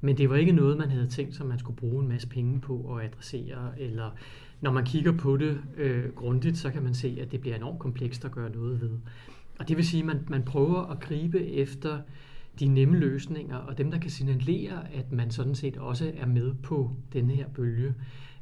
Men 0.00 0.18
det 0.18 0.30
var 0.30 0.36
ikke 0.36 0.52
noget, 0.52 0.78
man 0.78 0.90
havde 0.90 1.06
tænkt 1.06 1.34
sig, 1.34 1.46
man 1.46 1.58
skulle 1.58 1.76
bruge 1.76 2.02
en 2.02 2.08
masse 2.08 2.28
penge 2.28 2.60
på 2.60 2.96
at 2.96 3.04
adressere. 3.04 3.80
Eller 3.80 4.10
når 4.60 4.72
man 4.72 4.84
kigger 4.84 5.12
på 5.12 5.36
det 5.36 5.60
øh, 5.76 6.12
grundigt, 6.12 6.58
så 6.58 6.70
kan 6.70 6.82
man 6.82 6.94
se, 6.94 7.18
at 7.20 7.32
det 7.32 7.40
bliver 7.40 7.56
enormt 7.56 7.78
komplekst 7.78 8.24
at 8.24 8.30
gøre 8.30 8.50
noget 8.50 8.80
ved. 8.80 8.90
Og 9.58 9.68
det 9.68 9.76
vil 9.76 9.86
sige, 9.86 10.00
at 10.00 10.06
man, 10.06 10.24
man 10.28 10.42
prøver 10.42 10.82
at 10.82 11.00
gribe 11.00 11.46
efter 11.46 11.98
de 12.60 12.66
nemme 12.66 12.96
løsninger, 12.96 13.56
og 13.56 13.78
dem, 13.78 13.90
der 13.90 13.98
kan 13.98 14.10
signalere, 14.10 14.94
at 14.94 15.12
man 15.12 15.30
sådan 15.30 15.54
set 15.54 15.76
også 15.76 16.12
er 16.16 16.26
med 16.26 16.54
på 16.62 16.90
denne 17.12 17.34
her 17.34 17.48
bølge 17.48 17.94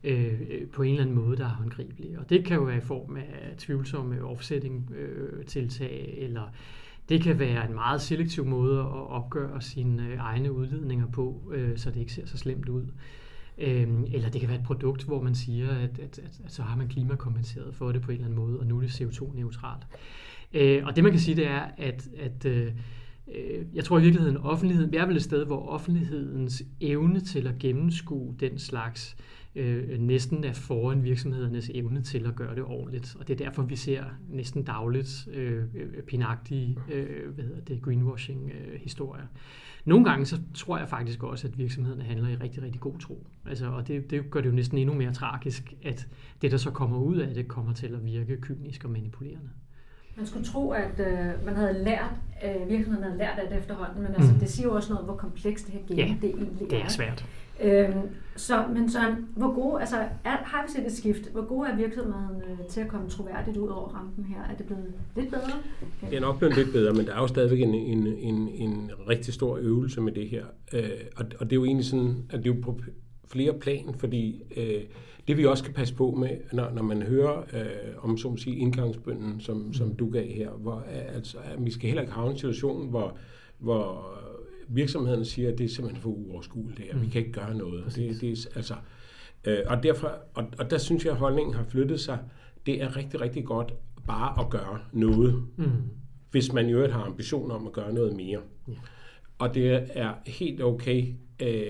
øh, 0.05 0.41
på 0.73 0.83
en 0.83 0.91
eller 0.91 1.03
anden 1.03 1.17
måde, 1.17 1.37
der 1.37 1.45
er 1.45 1.55
håndgribelig. 1.55 2.19
Og 2.19 2.31
det 2.31 2.45
kan 2.45 2.57
jo 2.57 2.63
være 2.63 2.77
i 2.77 2.81
form 2.81 3.17
af 3.17 3.55
tvivlsomme 3.59 4.25
offsetting-tiltag, 4.25 6.15
øh, 6.19 6.25
eller 6.25 6.43
det 7.09 7.23
kan 7.23 7.39
være 7.39 7.69
en 7.69 7.75
meget 7.75 8.01
selektiv 8.01 8.45
måde 8.45 8.79
at 8.79 9.11
opgøre 9.11 9.63
sine 9.63 10.09
øh, 10.09 10.19
egne 10.19 10.53
udledninger 10.53 11.07
på, 11.07 11.53
øh, 11.55 11.79
så 11.79 11.91
det 11.91 12.01
ikke 12.01 12.13
ser 12.13 12.27
så 12.27 12.39
slemt 12.39 12.69
ud. 12.69 12.87
Øh, 13.59 13.89
eller 14.13 14.31
det 14.31 14.41
kan 14.41 14.49
være 14.49 14.59
et 14.59 14.65
produkt, 14.65 15.05
hvor 15.05 15.23
man 15.23 15.35
siger, 15.35 15.71
at, 15.71 15.99
at, 15.99 16.19
at, 16.19 16.41
at 16.45 16.53
så 16.53 16.63
har 16.63 16.77
man 16.77 16.89
klimakompenseret 16.89 17.75
for 17.75 17.93
det 17.93 18.03
på 18.03 18.11
en 18.11 18.15
eller 18.15 18.27
anden 18.27 18.39
måde, 18.39 18.61
og 18.61 18.67
nu 18.67 18.77
er 18.77 18.81
det 18.81 19.01
CO2-neutralt. 19.01 19.87
Øh, 20.53 20.87
og 20.87 20.97
det 20.97 21.05
man 21.05 21.13
kan 21.13 21.21
sige, 21.21 21.37
det 21.37 21.47
er, 21.47 21.63
at, 21.77 22.09
at 22.19 22.47
øh, 23.29 23.67
jeg 23.75 23.85
tror 23.85 23.99
i 23.99 24.03
virkeligheden, 24.03 24.37
offentligheden, 24.37 24.93
vi 24.93 24.97
er 24.97 25.07
vel 25.07 25.17
et 25.17 25.23
sted, 25.23 25.45
hvor 25.45 25.69
offentlighedens 25.69 26.63
evne 26.81 27.21
til 27.21 27.47
at 27.47 27.59
gennemskue 27.59 28.35
den 28.41 28.59
slags 28.59 29.17
øh, 29.55 29.99
næsten 29.99 30.45
er 30.45 30.53
foran 30.53 31.05
virksomhedernes 31.05 31.71
evne 31.75 32.03
til 32.03 32.27
at 32.27 32.35
gøre 32.37 32.55
det 32.55 32.65
ordentligt. 32.65 33.17
Og 33.21 33.29
det 33.29 33.41
er 33.41 33.45
derfor, 33.45 33.63
vi 33.63 33.77
ser 33.77 34.05
næsten 34.29 34.63
dagligt 34.63 35.29
øh, 35.33 35.65
øh 35.75 36.03
pinagtige 36.03 36.79
øh, 36.93 37.35
hvad 37.35 37.45
hedder 37.45 37.61
det, 37.61 37.83
greenwashing-historier. 37.83 39.23
Øh, 39.23 39.29
Nogle 39.85 40.05
gange 40.05 40.27
så 40.27 40.41
tror 40.55 40.79
jeg 40.79 40.89
faktisk 40.89 41.23
også, 41.23 41.49
at 41.49 41.59
virksomhederne 41.59 42.03
handler 42.03 42.29
i 42.29 42.37
rigtig, 42.37 42.63
rigtig 42.63 42.81
god 42.81 42.99
tro. 42.99 43.27
Altså, 43.47 43.67
og 43.67 43.89
det, 43.89 44.11
det 44.11 44.31
gør 44.31 44.41
det 44.41 44.49
jo 44.49 44.55
næsten 44.55 44.79
endnu 44.79 44.95
mere 44.95 45.13
tragisk, 45.13 45.75
at 45.83 46.09
det, 46.43 46.51
der 46.51 46.57
så 46.57 46.71
kommer 46.71 46.99
ud 46.99 47.17
af 47.17 47.35
det, 47.35 47.49
kommer 47.49 47.73
til 47.73 47.95
at 47.95 48.05
virke 48.05 48.41
kynisk 48.41 48.85
og 48.85 48.91
manipulerende. 48.91 49.51
Man 50.17 50.27
skulle 50.27 50.45
tro, 50.45 50.71
at 50.71 51.01
øh, 51.01 51.45
man 51.45 51.57
havde 51.57 51.85
lært, 51.85 52.11
øh, 52.45 52.69
virksomheden 52.69 53.05
havde 53.05 53.19
lært 53.19 53.39
af 53.39 53.49
det 53.49 53.59
efterhånden, 53.59 54.03
men 54.03 54.15
altså, 54.15 54.33
mm. 54.33 54.39
det 54.39 54.51
siger 54.51 54.69
jo 54.69 54.75
også 54.75 54.93
noget 54.93 55.07
hvor 55.07 55.17
komplekst 55.17 55.67
det 55.67 55.75
her 55.75 55.81
game 55.89 56.01
ja, 56.01 56.17
det 56.23 56.31
egentlig 56.31 56.63
er. 56.63 56.69
det 56.69 56.83
er 56.83 56.89
svært. 56.89 57.25
Øhm, 57.61 58.09
så, 58.37 58.65
men 58.75 58.91
så, 58.91 59.15
hvor 59.37 59.55
gode, 59.55 59.81
altså, 59.81 59.97
er, 60.25 60.37
har 60.45 60.65
vi 60.67 60.73
set 60.73 60.87
et 60.87 60.93
skift? 60.93 61.33
Hvor 61.33 61.47
gode 61.47 61.69
er 61.69 61.77
virksomheden 61.77 62.43
øh, 62.43 62.67
til 62.69 62.81
at 62.81 62.89
komme 62.89 63.09
troværdigt 63.09 63.57
ud 63.57 63.69
over 63.69 63.89
rampen 63.89 64.25
her? 64.25 64.43
Er 64.53 64.57
det 64.57 64.67
blevet 64.67 64.93
lidt 65.17 65.31
bedre? 65.31 65.43
Okay. 65.43 66.11
Det 66.11 66.17
er 66.17 66.21
nok 66.21 66.39
blevet 66.39 66.57
lidt 66.57 66.73
bedre, 66.73 66.93
men 66.93 67.07
der 67.07 67.15
er 67.15 67.21
jo 67.21 67.27
stadigvæk 67.27 67.61
en, 67.61 67.75
en, 67.75 68.07
en, 68.07 68.49
en 68.49 68.91
rigtig 69.09 69.35
stor 69.35 69.57
øvelse 69.57 70.01
med 70.01 70.13
det 70.13 70.29
her. 70.29 70.45
Øh, 70.73 70.91
og, 71.17 71.25
og 71.39 71.47
det 71.47 71.53
er 71.53 71.57
jo 71.57 71.65
egentlig 71.65 71.87
sådan, 71.87 72.17
at 72.31 72.39
det 72.39 72.51
er 72.51 72.55
jo 72.55 72.61
på 72.63 72.81
flere 73.29 73.53
plan, 73.53 73.95
fordi 73.99 74.43
øh, 74.57 74.83
det 75.29 75.37
vi 75.37 75.47
også 75.47 75.63
skal 75.63 75.75
passe 75.75 75.95
på 75.95 76.11
med, 76.11 76.31
når, 76.53 76.71
når 76.71 76.83
man 76.83 77.03
hører 77.03 77.39
øh, 77.39 78.05
om 78.05 78.19
så 78.19 78.31
må 78.31 78.37
sige, 78.37 78.57
indgangsbønden, 78.57 79.41
som, 79.41 79.73
som 79.73 79.95
du 79.95 80.11
gav 80.11 80.27
her, 80.27 80.51
hvor 80.51 80.85
altså, 81.15 81.39
at 81.39 81.65
vi 81.65 81.71
skal 81.71 81.87
heller 81.87 82.03
ikke 82.03 82.15
have 82.15 82.31
en 82.31 82.37
situation, 82.37 82.89
hvor, 82.89 83.17
hvor 83.59 84.15
virksomheden 84.69 85.25
siger, 85.25 85.53
at 85.53 85.59
det 85.59 85.65
er 85.65 85.69
simpelthen 85.69 86.03
for 86.03 86.09
uoverskueligt 86.09 86.79
det 86.79 86.87
her. 86.93 86.99
Vi 86.99 87.09
kan 87.09 87.21
ikke 87.21 87.33
gøre 87.33 87.55
noget. 87.55 87.85
Det, 87.97 88.21
det 88.21 88.33
er, 88.33 88.57
altså, 88.57 88.75
øh, 89.45 89.59
og, 89.67 89.83
derfor, 89.83 90.13
og, 90.35 90.45
og 90.59 90.71
der 90.71 90.79
synes 90.79 91.05
jeg, 91.05 91.13
at 91.13 91.19
holdningen 91.19 91.55
har 91.55 91.65
flyttet 91.65 92.01
sig. 92.01 92.19
Det 92.67 92.83
er 92.83 92.97
rigtig, 92.97 93.21
rigtig 93.21 93.45
godt 93.45 93.75
bare 94.07 94.45
at 94.45 94.51
gøre 94.51 94.79
noget, 94.93 95.43
mm. 95.57 95.65
hvis 96.31 96.53
man 96.53 96.69
jo 96.69 96.91
har 96.91 97.03
ambitioner 97.03 97.55
om 97.55 97.67
at 97.67 97.73
gøre 97.73 97.93
noget 97.93 98.17
mere. 98.17 98.41
Ja. 98.69 98.73
Og 99.39 99.55
det 99.55 99.87
er 99.95 100.13
helt 100.27 100.63
okay, 100.63 101.15
øh, 101.43 101.67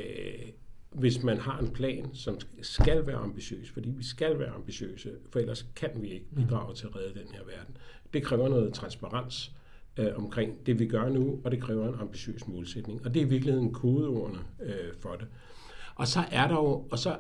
hvis 0.94 1.22
man 1.22 1.38
har 1.38 1.58
en 1.58 1.70
plan, 1.70 2.10
som 2.12 2.38
skal 2.62 3.06
være 3.06 3.16
ambitiøs, 3.16 3.70
fordi 3.70 3.90
vi 3.90 4.04
skal 4.04 4.38
være 4.38 4.50
ambitiøse, 4.50 5.10
for 5.30 5.38
ellers 5.38 5.66
kan 5.76 5.90
vi 5.94 6.08
ikke 6.08 6.26
bidrage 6.34 6.74
til 6.74 6.86
at 6.86 6.96
redde 6.96 7.18
den 7.20 7.28
her 7.32 7.44
verden. 7.44 7.76
Det 8.12 8.22
kræver 8.22 8.48
noget 8.48 8.74
transparens 8.74 9.52
øh, 9.96 10.08
omkring 10.16 10.66
det, 10.66 10.78
vi 10.78 10.86
gør 10.86 11.08
nu, 11.08 11.40
og 11.44 11.50
det 11.50 11.62
kræver 11.62 11.88
en 11.88 12.00
ambitiøs 12.00 12.48
målsætning. 12.48 13.04
Og 13.04 13.14
det 13.14 13.22
er 13.22 13.26
i 13.26 13.28
virkeligheden 13.28 13.72
kodeordene 13.72 14.38
øh, 14.62 14.94
for 15.00 15.14
det. 15.14 15.26
Og 15.94 16.08
så 16.08 16.20
er 16.30 16.48
der 16.48 16.54
jo, 16.54 16.86
og 16.90 16.98
så, 16.98 17.16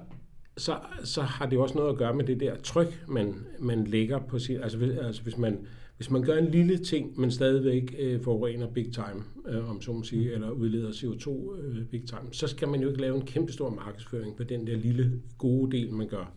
så, 0.56 0.78
så 1.04 1.22
har 1.22 1.46
det 1.46 1.58
også 1.58 1.74
noget 1.74 1.90
at 1.90 1.96
gøre 1.96 2.14
med 2.14 2.24
det 2.24 2.40
der 2.40 2.56
tryk, 2.56 3.04
man, 3.08 3.34
man 3.58 3.84
lægger 3.84 4.18
på 4.18 4.38
sit, 4.38 4.60
altså, 4.62 4.78
hvis, 4.78 4.90
altså 4.98 5.22
hvis 5.22 5.38
man 5.38 5.58
hvis 5.96 6.10
man 6.10 6.22
gør 6.22 6.38
en 6.38 6.48
lille 6.48 6.78
ting, 6.78 7.20
men 7.20 7.30
stadigvæk 7.30 7.94
øh, 7.98 8.22
forurener 8.22 8.66
big 8.66 8.92
time, 8.92 9.22
øh, 9.48 9.70
om 9.70 9.82
så 9.82 9.92
må 9.92 10.02
sige, 10.02 10.32
eller 10.32 10.50
udleder 10.50 10.90
CO2 10.90 11.56
øh, 11.60 11.84
big 11.84 12.06
time, 12.06 12.32
så 12.32 12.46
skal 12.46 12.68
man 12.68 12.80
jo 12.80 12.88
ikke 12.88 13.00
lave 13.00 13.16
en 13.16 13.26
kæmpe 13.26 13.52
stor 13.52 13.70
markedsføring 13.70 14.36
på 14.36 14.44
den 14.44 14.66
der 14.66 14.76
lille 14.76 15.12
gode 15.38 15.76
del, 15.76 15.92
man 15.92 16.08
gør. 16.08 16.32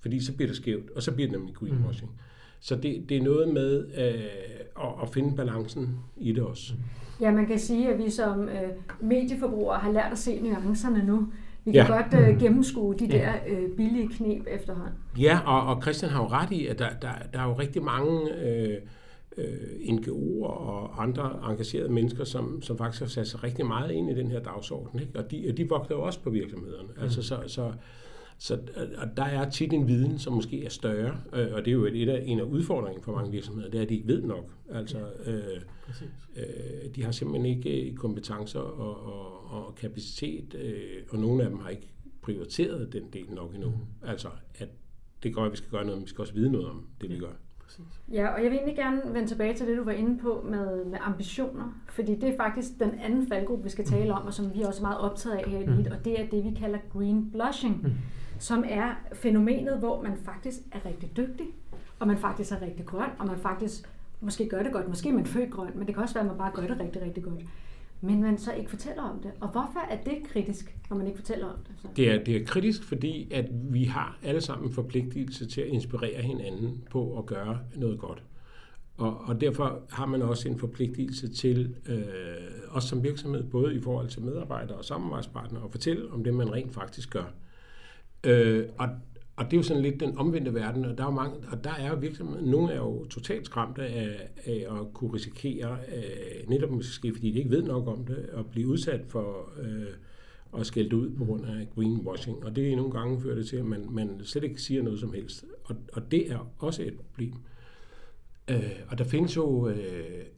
Fordi 0.00 0.20
så 0.20 0.36
bliver 0.36 0.48
det 0.48 0.56
skævt, 0.56 0.90
og 0.90 1.02
så 1.02 1.12
bliver 1.12 1.28
det 1.28 1.38
nemlig 1.38 1.54
greenwashing. 1.54 2.10
Mm. 2.10 2.18
Så 2.60 2.76
det, 2.76 3.08
det 3.08 3.16
er 3.16 3.22
noget 3.22 3.54
med 3.54 3.86
øh, 3.98 4.84
at, 4.84 4.92
at 5.02 5.08
finde 5.08 5.36
balancen 5.36 5.96
i 6.16 6.32
det 6.32 6.42
også. 6.42 6.72
Ja, 7.20 7.30
man 7.30 7.46
kan 7.46 7.58
sige, 7.58 7.92
at 7.92 7.98
vi 8.04 8.10
som 8.10 8.48
øh, 8.48 8.68
medieforbrugere 9.00 9.78
har 9.78 9.92
lært 9.92 10.12
at 10.12 10.18
se 10.18 10.40
nuancerne 10.40 11.04
nu. 11.06 11.32
Vi 11.68 11.72
kan 11.72 11.86
ja. 11.86 12.02
godt 12.02 12.28
øh, 12.28 12.40
gennemskue 12.40 12.94
de 12.94 13.08
der 13.08 13.32
øh, 13.48 13.76
billige 13.76 14.08
knep 14.08 14.46
efterhånden. 14.50 14.94
Ja, 15.18 15.38
og, 15.46 15.74
og 15.74 15.82
Christian 15.82 16.10
har 16.10 16.22
jo 16.22 16.28
ret 16.28 16.50
i, 16.50 16.66
at 16.66 16.78
der, 16.78 16.88
der, 17.02 17.08
der 17.32 17.40
er 17.40 17.44
jo 17.44 17.52
rigtig 17.52 17.82
mange 17.82 18.34
øh, 18.34 18.76
øh, 19.36 19.94
NGO'er 19.96 20.46
og 20.46 21.02
andre 21.02 21.50
engagerede 21.50 21.92
mennesker, 21.92 22.24
som, 22.24 22.62
som 22.62 22.78
faktisk 22.78 23.02
har 23.02 23.08
sat 23.08 23.28
sig 23.28 23.44
rigtig 23.44 23.66
meget 23.66 23.90
ind 23.90 24.10
i 24.10 24.14
den 24.14 24.30
her 24.30 24.40
dagsorden. 24.40 25.00
Ikke? 25.00 25.18
Og 25.18 25.30
de, 25.30 25.54
de 25.56 25.68
vogter 25.68 25.94
jo 25.94 26.02
også 26.02 26.20
på 26.20 26.30
virksomhederne. 26.30 26.88
Mm. 26.96 27.02
Altså, 27.02 27.22
så, 27.22 27.38
så, 27.46 27.72
Så 28.38 28.58
og 28.98 29.16
der 29.16 29.24
er 29.24 29.50
tit 29.50 29.72
en 29.72 29.88
viden, 29.88 30.18
som 30.18 30.32
måske 30.32 30.64
er 30.64 30.68
større, 30.68 31.16
øh, 31.32 31.48
og 31.52 31.64
det 31.64 31.68
er 31.68 31.72
jo 31.72 31.84
et 31.84 32.08
af, 32.08 32.22
en 32.26 32.38
af 32.38 32.44
udfordringerne 32.44 33.04
for 33.04 33.12
mange 33.12 33.30
virksomheder, 33.30 33.70
det 33.70 33.78
er, 33.78 33.82
at 33.82 33.88
de 33.88 33.94
ikke 33.94 34.08
ved 34.08 34.22
nok. 34.22 34.50
Altså, 34.70 34.98
øh, 35.26 35.60
øh, 36.36 36.94
de 36.94 37.04
har 37.04 37.12
simpelthen 37.12 37.46
ikke 37.46 37.94
kompetencer 37.96 38.60
og, 38.60 39.06
og, 39.06 39.50
og 39.50 39.74
kapacitet, 39.74 40.54
øh, 40.54 41.02
og 41.10 41.18
nogle 41.18 41.42
af 41.42 41.50
dem 41.50 41.58
har 41.58 41.68
ikke 41.68 41.88
prioriteret 42.22 42.92
den 42.92 43.02
del 43.12 43.30
nok 43.30 43.54
endnu. 43.54 43.68
Mm. 43.68 44.08
Altså, 44.08 44.28
at 44.54 44.68
det 45.22 45.34
går, 45.34 45.44
at 45.44 45.52
vi 45.52 45.56
skal 45.56 45.70
gøre 45.70 45.84
noget, 45.84 45.98
men 45.98 46.04
vi 46.04 46.10
skal 46.10 46.22
også 46.22 46.34
vide 46.34 46.52
noget 46.52 46.66
om 46.68 46.86
det, 47.00 47.10
vi 47.10 47.18
gør. 47.18 47.32
Ja, 48.12 48.28
og 48.28 48.42
jeg 48.42 48.50
vil 48.50 48.56
egentlig 48.56 48.76
gerne 48.76 49.00
vende 49.04 49.28
tilbage 49.28 49.54
til 49.54 49.66
det, 49.66 49.76
du 49.76 49.84
var 49.84 49.92
inde 49.92 50.18
på 50.18 50.46
med, 50.50 50.84
med 50.84 50.98
ambitioner, 51.00 51.82
fordi 51.88 52.14
det 52.14 52.28
er 52.28 52.36
faktisk 52.36 52.68
den 52.78 52.90
anden 53.00 53.28
faldgruppe, 53.28 53.64
vi 53.64 53.70
skal 53.70 53.84
tale 53.84 54.14
om, 54.14 54.26
og 54.26 54.34
som 54.34 54.54
vi 54.54 54.62
er 54.62 54.66
også 54.66 54.82
meget 54.82 54.98
optaget 54.98 55.36
af 55.36 55.50
her 55.50 55.58
i 55.58 55.66
mm. 55.66 55.86
og 55.90 56.04
det 56.04 56.20
er 56.20 56.26
det, 56.26 56.44
vi 56.44 56.50
kalder 56.60 56.78
green 56.92 57.30
blushing, 57.30 57.82
mm 57.82 57.92
som 58.38 58.64
er 58.68 58.94
fænomenet, 59.12 59.78
hvor 59.78 60.02
man 60.02 60.16
faktisk 60.24 60.58
er 60.72 60.86
rigtig 60.86 61.16
dygtig, 61.16 61.46
og 61.98 62.06
man 62.06 62.18
faktisk 62.18 62.52
er 62.52 62.62
rigtig 62.62 62.86
grøn, 62.86 63.10
og 63.18 63.26
man 63.26 63.38
faktisk 63.38 63.90
måske 64.20 64.48
gør 64.48 64.62
det 64.62 64.72
godt, 64.72 64.88
måske 64.88 65.08
er 65.08 65.12
man 65.12 65.26
født 65.26 65.50
grøn, 65.50 65.70
men 65.74 65.86
det 65.86 65.94
kan 65.94 66.02
også 66.02 66.14
være, 66.14 66.24
at 66.24 66.30
man 66.30 66.38
bare 66.38 66.52
gør 66.54 66.66
det 66.66 66.80
rigtig, 66.80 67.02
rigtig 67.02 67.22
godt 67.22 67.44
men 68.00 68.22
man 68.22 68.38
så 68.38 68.52
ikke 68.52 68.70
fortæller 68.70 69.02
om 69.02 69.20
det. 69.22 69.30
Og 69.40 69.48
hvorfor 69.48 69.80
er 69.90 70.02
det 70.02 70.18
kritisk, 70.24 70.76
når 70.90 70.96
man 70.96 71.06
ikke 71.06 71.18
fortæller 71.18 71.46
om 71.46 71.58
det? 71.66 71.74
Så? 71.82 71.88
Det, 71.96 72.10
er, 72.10 72.24
det 72.24 72.36
er 72.36 72.44
kritisk, 72.44 72.84
fordi 72.84 73.28
at 73.32 73.46
vi 73.50 73.84
har 73.84 74.18
alle 74.22 74.40
sammen 74.40 74.72
forpligtelse 74.72 75.46
til 75.46 75.60
at 75.60 75.66
inspirere 75.66 76.22
hinanden 76.22 76.82
på 76.90 77.18
at 77.18 77.26
gøre 77.26 77.58
noget 77.76 77.98
godt. 77.98 78.22
Og, 78.96 79.20
og 79.20 79.40
derfor 79.40 79.82
har 79.90 80.06
man 80.06 80.22
også 80.22 80.48
en 80.48 80.58
forpligtelse 80.58 81.32
til, 81.34 81.74
øh, 81.86 82.04
os 82.70 82.84
som 82.84 83.02
virksomhed, 83.02 83.44
både 83.44 83.74
i 83.74 83.80
forhold 83.80 84.08
til 84.08 84.22
medarbejdere 84.22 84.78
og 84.78 84.84
samarbejdspartnere, 84.84 85.64
at 85.64 85.70
fortælle 85.70 86.12
om 86.12 86.24
det, 86.24 86.34
man 86.34 86.52
rent 86.52 86.74
faktisk 86.74 87.10
gør. 87.10 87.32
Øh, 88.24 88.64
og, 88.78 88.88
og 89.36 89.44
det 89.44 89.52
er 89.52 89.56
jo 89.56 89.62
sådan 89.62 89.82
lidt 89.82 90.00
den 90.00 90.18
omvendte 90.18 90.54
verden, 90.54 90.84
og 90.84 90.98
der 90.98 91.06
er, 91.06 91.10
mange, 91.10 91.36
og 91.52 91.64
der 91.64 91.74
er 91.74 91.96
virksomheder, 91.96 92.40
nogle 92.42 92.72
er 92.72 92.76
jo 92.76 93.04
totalt 93.04 93.46
skræmte 93.46 93.82
af, 93.82 94.30
af 94.44 94.66
at 94.70 94.94
kunne 94.94 95.14
risikere, 95.14 95.78
øh, 95.96 96.48
netop 96.48 96.70
måske 96.70 97.14
fordi 97.14 97.30
de 97.30 97.38
ikke 97.38 97.50
ved 97.50 97.62
nok 97.62 97.88
om 97.88 98.04
det, 98.04 98.28
at 98.32 98.46
blive 98.46 98.68
udsat 98.68 99.00
for 99.08 99.52
øh, 99.62 100.60
at 100.60 100.66
skælde 100.66 100.96
ud 100.96 101.10
på 101.10 101.24
grund 101.24 101.44
af 101.46 101.68
greenwashing. 101.74 102.44
Og 102.44 102.56
det 102.56 102.72
er 102.72 102.76
nogle 102.76 102.92
gange 102.92 103.20
fører 103.20 103.34
det 103.34 103.48
til, 103.48 103.56
at 103.56 103.64
man, 103.64 103.86
man 103.90 104.20
slet 104.24 104.44
ikke 104.44 104.62
siger 104.62 104.82
noget 104.82 105.00
som 105.00 105.12
helst. 105.12 105.44
Og, 105.64 105.76
og 105.92 106.10
det 106.10 106.32
er 106.32 106.52
også 106.58 106.82
et 106.82 106.94
problem. 106.96 107.32
Øh, 107.32 107.57
og 108.88 108.98
der 108.98 109.04
findes 109.04 109.36
jo, 109.36 109.68
øh, 109.68 109.76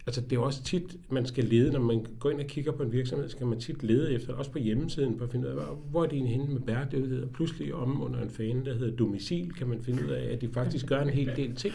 altså 0.07 0.21
det 0.21 0.33
er 0.33 0.41
også 0.41 0.63
tit, 0.63 0.97
man 1.11 1.27
skal 1.27 1.45
lede, 1.45 1.73
når 1.73 1.81
man 1.81 2.07
går 2.19 2.31
ind 2.31 2.41
og 2.41 2.47
kigger 2.47 2.73
på 2.73 2.83
en 2.83 2.93
virksomhed, 2.93 3.29
så 3.29 3.37
kan 3.37 3.47
man 3.47 3.61
tit 3.61 3.83
lede 3.83 4.13
efter, 4.13 4.35
også 4.35 4.51
på 4.51 4.59
hjemmesiden, 4.59 5.19
for 5.19 5.25
at 5.25 5.31
finde 5.31 5.49
ud 5.49 5.53
af, 5.53 5.65
hvor 5.91 6.05
er 6.05 6.09
de 6.09 6.27
henne 6.27 6.47
med 6.47 6.61
bæredygtighed, 6.61 7.23
og 7.23 7.31
pludselig 7.31 7.75
om 7.75 8.03
under 8.03 8.23
en 8.23 8.31
fane, 8.31 8.65
der 8.65 8.75
hedder 8.75 8.97
domicil, 8.97 9.53
kan 9.53 9.67
man 9.67 9.83
finde 9.83 10.05
ud 10.05 10.11
af, 10.11 10.33
at 10.33 10.41
de 10.41 10.49
faktisk 10.49 10.87
gør 10.87 11.01
en 11.01 11.11
hel 11.11 11.33
del 11.37 11.55
ting, 11.55 11.75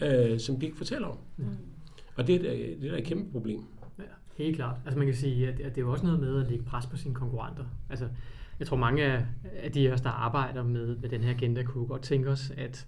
ja. 0.00 0.32
øh, 0.32 0.40
som 0.40 0.60
de 0.60 0.66
ikke 0.66 0.78
fortæller 0.78 1.08
om. 1.08 1.18
Mm. 1.36 1.44
Og 2.16 2.26
det, 2.26 2.34
er, 2.34 2.40
det 2.80 2.86
er 2.86 2.90
da 2.90 2.98
et 2.98 3.04
kæmpe 3.04 3.32
problem. 3.32 3.60
Ja, 3.98 4.04
helt 4.36 4.56
klart. 4.56 4.76
Altså 4.84 4.98
man 4.98 5.06
kan 5.06 5.16
sige, 5.16 5.48
at, 5.48 5.58
det 5.58 5.64
er 5.64 5.82
jo 5.82 5.92
også 5.92 6.04
noget 6.06 6.20
med 6.20 6.42
at 6.42 6.50
lægge 6.50 6.64
pres 6.64 6.86
på 6.86 6.96
sine 6.96 7.14
konkurrenter. 7.14 7.64
Altså, 7.90 8.08
jeg 8.58 8.66
tror 8.66 8.76
mange 8.76 9.04
af, 9.04 9.24
af 9.62 9.72
de 9.72 9.92
os, 9.92 10.00
der 10.00 10.10
arbejder 10.10 10.62
med, 10.62 10.96
med 10.96 11.08
den 11.08 11.20
her 11.20 11.30
agenda, 11.30 11.62
kunne 11.62 11.86
godt 11.86 12.02
tænke 12.02 12.30
os, 12.30 12.52
at 12.56 12.86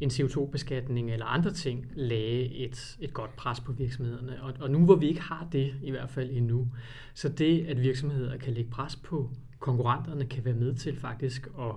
en 0.00 0.10
CO2-beskatning 0.10 1.12
eller 1.12 1.26
andre 1.26 1.52
ting 1.52 1.86
lagde 1.94 2.54
et, 2.54 2.96
et 3.00 3.12
godt 3.12 3.36
pres 3.36 3.60
på 3.60 3.72
virksomhederne. 3.72 4.42
Og, 4.42 4.52
og 4.60 4.70
nu 4.70 4.84
hvor 4.84 4.96
vi 4.96 5.08
ikke 5.08 5.20
har 5.20 5.48
det, 5.52 5.74
i 5.82 5.90
hvert 5.90 6.10
fald 6.10 6.30
endnu, 6.30 6.68
så 7.14 7.28
det, 7.28 7.66
at 7.66 7.82
virksomheder 7.82 8.36
kan 8.36 8.52
lægge 8.52 8.70
pres 8.70 8.96
på 8.96 9.30
konkurrenterne, 9.58 10.24
kan 10.24 10.44
være 10.44 10.54
med 10.54 10.74
til 10.74 10.96
faktisk 10.96 11.46
at 11.58 11.72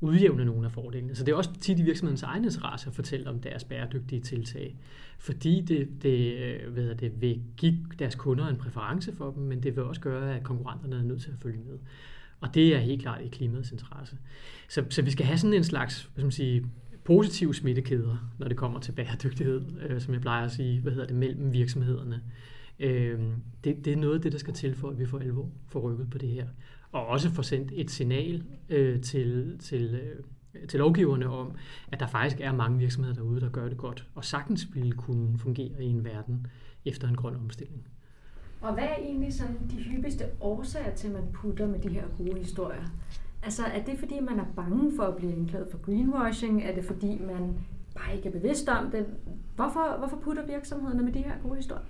udjævne 0.00 0.44
nogle 0.44 0.66
af 0.66 0.72
fordelene. 0.72 1.14
Så 1.14 1.24
det 1.24 1.32
er 1.32 1.36
også 1.36 1.50
tit 1.60 1.78
i 1.78 1.82
virksomhedens 1.82 2.22
egen 2.22 2.44
interesse 2.44 2.88
at 2.88 2.94
fortælle 2.94 3.30
om 3.30 3.40
deres 3.40 3.64
bæredygtige 3.64 4.20
tiltag, 4.20 4.76
fordi 5.18 5.60
det, 5.60 5.88
det, 6.02 6.38
øh, 6.38 6.72
hvad 6.72 6.82
ved 6.82 6.94
det 6.94 7.20
vil 7.20 7.42
give 7.56 7.78
deres 7.98 8.14
kunder 8.14 8.46
en 8.46 8.56
præference 8.56 9.12
for 9.16 9.30
dem, 9.30 9.42
men 9.42 9.62
det 9.62 9.76
vil 9.76 9.84
også 9.84 10.00
gøre, 10.00 10.36
at 10.36 10.42
konkurrenterne 10.42 10.96
er 10.96 11.02
nødt 11.02 11.22
til 11.22 11.30
at 11.30 11.38
følge 11.42 11.58
med. 11.58 11.78
Og 12.40 12.54
det 12.54 12.74
er 12.74 12.78
helt 12.78 13.02
klart 13.02 13.20
i 13.24 13.28
klimaets 13.28 13.72
interesse. 13.72 14.16
Så, 14.68 14.84
så 14.90 15.02
vi 15.02 15.10
skal 15.10 15.26
have 15.26 15.38
sådan 15.38 15.54
en 15.54 15.64
slags 15.64 16.02
hvad 16.02 16.10
skal 16.12 16.24
man 16.24 16.32
sige, 16.32 16.66
positive 17.08 17.54
smittekæder, 17.54 18.16
når 18.38 18.48
det 18.48 18.56
kommer 18.56 18.80
til 18.80 18.92
bæredygtighed, 18.92 19.62
øh, 19.80 20.00
som 20.00 20.14
jeg 20.14 20.20
plejer 20.20 20.44
at 20.44 20.50
sige, 20.50 20.80
hvad 20.80 20.92
hedder 20.92 21.06
det, 21.06 21.16
mellem 21.16 21.52
virksomhederne. 21.52 22.22
Øh, 22.78 23.20
det, 23.64 23.84
det 23.84 23.92
er 23.92 23.96
noget 23.96 24.14
af 24.14 24.20
det, 24.20 24.32
der 24.32 24.38
skal 24.38 24.54
til 24.54 24.74
for, 24.74 24.90
at 24.90 24.98
vi 24.98 25.06
får 25.06 25.18
alvor 25.18 25.50
får 25.68 25.80
rykket 25.80 26.10
på 26.10 26.18
det 26.18 26.28
her. 26.28 26.46
Og 26.92 27.06
også 27.06 27.30
får 27.30 27.42
sendt 27.42 27.72
et 27.74 27.90
signal 27.90 28.44
øh, 28.68 29.00
til, 29.00 29.58
til, 29.58 30.00
øh, 30.54 30.66
til 30.68 30.78
lovgiverne 30.78 31.28
om, 31.28 31.52
at 31.92 32.00
der 32.00 32.06
faktisk 32.06 32.40
er 32.40 32.52
mange 32.52 32.78
virksomheder 32.78 33.14
derude, 33.14 33.40
der 33.40 33.50
gør 33.50 33.68
det 33.68 33.78
godt, 33.78 34.06
og 34.14 34.24
sagtens 34.24 34.68
ville 34.74 34.92
kunne 34.92 35.38
fungere 35.38 35.82
i 35.84 35.86
en 35.86 36.04
verden 36.04 36.46
efter 36.84 37.08
en 37.08 37.16
grøn 37.16 37.36
omstilling. 37.36 37.86
Og 38.60 38.74
hvad 38.74 38.84
er 38.84 38.96
egentlig 38.96 39.34
sådan 39.34 39.56
de 39.70 39.76
hyppigste 39.76 40.24
årsager 40.40 40.94
til, 40.94 41.06
at 41.08 41.14
man 41.14 41.32
putter 41.32 41.66
med 41.66 41.78
de 41.78 41.88
her 41.88 42.04
gode 42.18 42.38
historier? 42.38 42.84
Altså, 43.42 43.64
er 43.64 43.84
det 43.84 43.98
fordi, 43.98 44.20
man 44.20 44.38
er 44.38 44.44
bange 44.56 44.92
for 44.96 45.02
at 45.02 45.16
blive 45.16 45.32
anklaget 45.32 45.68
for 45.70 45.78
greenwashing? 45.78 46.62
Er 46.62 46.74
det 46.74 46.84
fordi, 46.84 47.18
man 47.20 47.58
bare 47.96 48.16
ikke 48.16 48.28
er 48.28 48.32
bevidst 48.32 48.68
om 48.68 48.90
det? 48.90 49.06
Hvorfor, 49.56 49.98
hvorfor 49.98 50.16
putter 50.16 50.46
virksomhederne 50.46 51.02
med 51.02 51.12
de 51.12 51.18
her 51.18 51.32
gode 51.42 51.56
historier? 51.56 51.84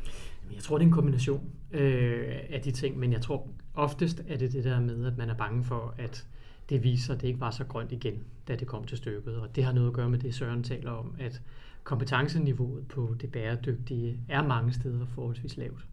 Jeg 0.55 0.63
tror, 0.63 0.79
det 0.79 0.85
er 0.85 0.87
en 0.87 0.93
kombination 0.93 1.51
øh, 1.73 2.39
af 2.51 2.61
de 2.65 2.71
ting, 2.71 2.99
men 2.99 3.13
jeg 3.13 3.21
tror 3.21 3.49
oftest 3.75 4.23
er 4.29 4.37
det 4.37 4.53
det 4.53 4.65
der 4.65 4.81
med, 4.81 5.07
at 5.07 5.19
man 5.19 5.31
er 5.31 5.35
bange 5.35 5.65
for, 5.65 5.95
at 5.99 6.27
det 6.71 6.85
viser, 6.85 7.15
at 7.15 7.21
det 7.21 7.29
ikke 7.29 7.41
var 7.41 7.51
så 7.51 7.65
grønt 7.65 7.93
igen, 7.93 8.25
da 8.49 8.57
det 8.57 8.69
kom 8.69 8.85
til 8.85 8.97
stykket. 8.97 9.37
Og 9.37 9.57
det 9.57 9.65
har 9.65 9.73
noget 9.73 9.89
at 9.89 9.95
gøre 9.95 10.11
med 10.11 10.19
det, 10.19 10.35
Søren 10.35 10.63
taler 10.63 10.91
om, 10.91 11.15
at 11.19 11.41
kompetenceniveauet 11.85 12.89
på 12.89 13.15
det 13.21 13.33
bæredygtige 13.33 14.21
er 14.29 14.43
mange 14.43 14.73
steder 14.73 15.07
forholdsvis 15.07 15.57
lavt. 15.57 15.87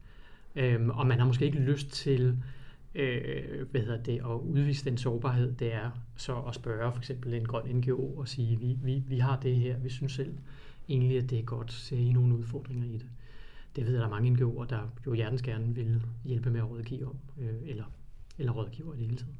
Øhm, 0.55 0.89
og 0.89 1.07
man 1.07 1.19
har 1.19 1.25
måske 1.25 1.45
ikke 1.45 1.59
lyst 1.59 1.89
til 1.91 2.37
øh, 2.95 3.67
hvad 3.71 3.81
hedder 3.81 4.03
det, 4.03 4.19
at 4.19 4.39
udvise 4.41 4.85
den 4.85 4.97
sårbarhed, 4.97 5.53
det 5.53 5.73
er 5.73 5.91
så 6.15 6.35
at 6.35 6.55
spørge 6.55 6.91
for 6.91 6.99
eksempel 6.99 7.33
en 7.33 7.45
grøn 7.45 7.75
NGO 7.75 8.17
og 8.17 8.27
sige, 8.27 8.59
vi, 8.59 8.77
vi, 8.83 9.03
vi 9.07 9.19
har 9.19 9.39
det 9.39 9.55
her, 9.55 9.77
vi 9.77 9.89
synes 9.89 10.11
selv 10.11 10.37
egentlig, 10.89 11.17
at 11.17 11.29
det 11.29 11.39
er 11.39 11.43
godt, 11.43 11.73
ser 11.73 11.97
I 11.97 12.11
nogle 12.11 12.35
udfordringer 12.35 12.85
i 12.85 12.97
det. 12.97 13.05
Det 13.75 13.85
ved 13.85 13.93
jeg, 13.93 14.01
der 14.01 14.07
er 14.07 14.11
mange 14.11 14.31
NGO'er, 14.31 14.65
der 14.65 14.89
jo 15.05 15.13
hjertens 15.13 15.41
gerne 15.41 15.75
vil 15.75 16.01
hjælpe 16.25 16.49
med 16.49 16.59
at 16.59 16.69
rådgive 16.69 17.07
om, 17.07 17.15
øh, 17.37 17.69
eller, 17.69 17.85
eller 18.37 18.51
rådgiver 18.51 18.93
i 18.93 18.97
det 18.97 19.05
hele 19.05 19.17
taget. 19.17 19.35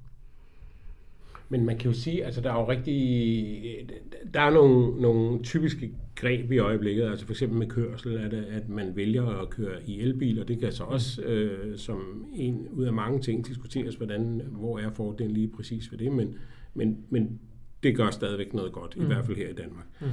Men 1.49 1.65
man 1.65 1.77
kan 1.77 1.91
jo 1.91 1.97
sige, 1.97 2.25
altså 2.25 2.41
der 2.41 2.51
er 2.51 2.59
jo 2.59 2.69
rigtig, 2.69 3.89
der 4.33 4.41
er 4.41 4.49
nogle, 4.49 5.01
nogle 5.01 5.43
typiske 5.43 5.91
greb 6.15 6.51
i 6.51 6.57
øjeblikket, 6.57 7.03
altså 7.03 7.25
for 7.25 7.33
eksempel 7.33 7.59
med 7.59 7.67
kørsel, 7.67 8.17
at, 8.17 8.33
at 8.33 8.69
man 8.69 8.95
vælger 8.95 9.25
at 9.25 9.49
køre 9.49 9.77
i 9.85 10.01
elbil, 10.01 10.41
og 10.41 10.47
det 10.47 10.59
kan 10.59 10.71
så 10.71 10.83
også 10.83 11.21
øh, 11.21 11.77
som 11.77 12.25
en 12.33 12.67
ud 12.71 12.85
af 12.85 12.93
mange 12.93 13.19
ting 13.19 13.47
diskuteres, 13.47 13.95
hvordan, 13.95 14.41
hvor 14.51 14.79
er 14.79 14.89
fordelen 14.89 15.31
lige 15.31 15.47
præcis 15.47 15.91
ved 15.91 15.99
det, 15.99 16.11
men, 16.11 16.37
men, 16.73 16.97
men 17.09 17.39
det 17.83 17.95
gør 17.95 18.09
stadigvæk 18.09 18.53
noget 18.53 18.71
godt, 18.71 18.97
mm. 18.97 19.03
i 19.03 19.05
hvert 19.05 19.25
fald 19.25 19.37
her 19.37 19.49
i 19.49 19.53
Danmark. 19.53 19.85
Mm. 20.01 20.07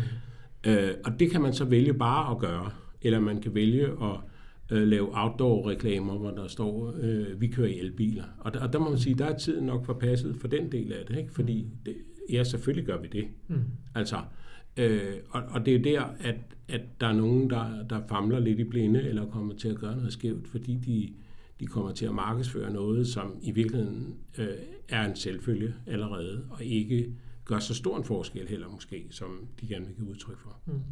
Øh, 0.71 0.95
og 1.05 1.21
det 1.21 1.31
kan 1.31 1.41
man 1.41 1.53
så 1.53 1.65
vælge 1.65 1.95
bare 1.95 2.31
at 2.31 2.39
gøre, 2.39 2.71
eller 3.03 3.21
man 3.21 3.41
kan 3.41 3.55
vælge 3.55 3.87
at 3.87 4.21
øh, 4.73 4.89
lave 4.89 5.09
outdoor-reklamer, 5.13 6.19
hvor 6.19 6.31
der 6.31 6.49
står, 6.49 6.95
øh, 7.01 7.41
vi 7.41 7.47
kører 7.47 7.69
i 7.69 7.79
elbiler. 7.79 8.25
Og 8.39 8.55
der, 8.55 8.61
og 8.61 8.73
der 8.73 8.79
må 8.79 8.89
man 8.89 8.99
sige, 8.99 9.15
der 9.15 9.25
er 9.25 9.39
tiden 9.39 9.67
nok 9.67 9.87
forpasset 9.87 10.37
for 10.37 10.49
den 10.49 10.73
del 10.73 10.93
af 10.93 11.07
det, 11.07 11.19
ikke? 11.19 11.33
fordi 11.33 11.67
det, 11.87 11.97
ja, 12.31 12.45
selvfølgelig 12.45 12.87
gør 12.87 13.01
vi 13.01 13.09
det. 13.13 13.25
Mm. 13.49 13.57
Altså, 13.95 14.17
øh, 14.77 15.15
og, 15.31 15.43
og 15.49 15.67
det 15.67 15.75
er 15.75 15.83
der, 15.83 16.03
at, 16.21 16.37
at 16.69 16.81
der 17.01 17.07
er 17.07 17.13
nogen, 17.13 17.51
der, 17.51 17.87
der 17.91 18.01
famler 18.09 18.39
lidt 18.39 18.59
i 18.59 18.65
blinde, 18.65 19.03
eller 19.03 19.27
kommer 19.27 19.55
til 19.55 19.69
at 19.69 19.77
gøre 19.77 19.97
noget 19.97 20.13
skævt, 20.13 20.49
fordi 20.49 20.75
de, 20.75 21.13
de 21.61 21.67
kommer 21.67 21.93
til 21.93 22.07
at 22.07 22.15
markedsføre 22.15 22.73
noget, 22.73 23.07
som 23.07 23.37
i 23.43 23.51
virkeligheden 23.51 24.15
øh, 24.39 24.47
er 24.89 25.09
en 25.09 25.17
selvfølge 25.17 25.75
allerede, 25.87 26.45
og 26.51 26.65
ikke 26.65 27.13
gør 27.53 27.59
så 27.59 27.75
stor 27.75 27.97
en 27.97 28.05
forskel 28.05 28.49
heller 28.49 28.69
måske, 28.69 29.07
som 29.11 29.49
de 29.61 29.67
gerne 29.67 29.87
vil 29.87 29.95
give 29.97 30.11
udtryk 30.11 30.39
for. 30.39 30.57
Mm. 30.67 30.83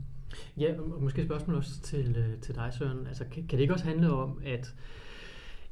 Ja, 0.57 0.75
og 0.81 1.03
måske 1.03 1.21
et 1.21 1.27
spørgsmål 1.27 1.57
også 1.57 1.81
til, 1.83 2.17
øh, 2.17 2.41
til 2.41 2.55
dig, 2.55 2.73
Søren. 2.79 3.07
Altså, 3.07 3.25
kan, 3.25 3.47
kan 3.47 3.59
det 3.59 3.61
ikke 3.61 3.75
også 3.75 3.85
handle 3.85 4.13
om, 4.13 4.41
at 4.45 4.75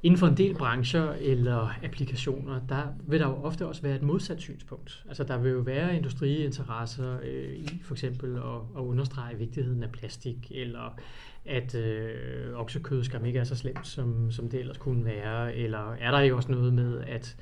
inden 0.02 0.18
for 0.18 0.26
en 0.26 0.36
del 0.36 0.54
brancher 0.54 1.12
eller 1.12 1.84
applikationer, 1.84 2.60
der 2.68 2.82
vil 3.06 3.20
der 3.20 3.28
jo 3.28 3.34
ofte 3.34 3.66
også 3.66 3.82
være 3.82 3.96
et 3.96 4.02
modsat 4.02 4.40
synspunkt. 4.40 5.04
Altså 5.08 5.24
der 5.24 5.38
vil 5.38 5.52
jo 5.52 5.58
være 5.58 5.96
industriinteresser 5.96 7.18
øh, 7.22 7.52
i 7.52 7.82
for 7.82 7.94
eksempel 7.94 8.36
at, 8.36 8.60
at 8.76 8.80
understrege 8.80 9.38
vigtigheden 9.38 9.82
af 9.82 9.92
plastik, 9.92 10.52
eller 10.54 10.98
at 11.44 11.74
øh, 11.74 12.54
oksekød 12.54 13.04
skal 13.04 13.26
ikke 13.26 13.38
er 13.38 13.44
så 13.44 13.56
slemt, 13.56 13.86
som, 13.86 14.30
som 14.30 14.48
det 14.50 14.60
ellers 14.60 14.76
kunne 14.76 15.04
være, 15.04 15.54
eller 15.54 15.92
er 15.92 16.10
der 16.10 16.20
jo 16.20 16.36
også 16.36 16.52
noget 16.52 16.74
med, 16.74 17.00
at 17.06 17.36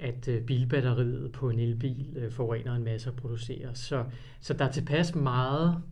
at 0.00 0.28
øh, 0.28 0.42
bilbatteriet 0.42 1.32
på 1.32 1.50
en 1.50 1.58
elbil 1.58 2.06
øh, 2.16 2.32
forurener 2.32 2.74
en 2.74 2.84
masse 2.84 3.10
at 3.10 3.16
producere. 3.16 3.74
Så, 3.74 4.04
så 4.40 4.54
der 4.54 4.64
er 4.64 4.72
tilpas 4.72 5.14
meget 5.14 5.82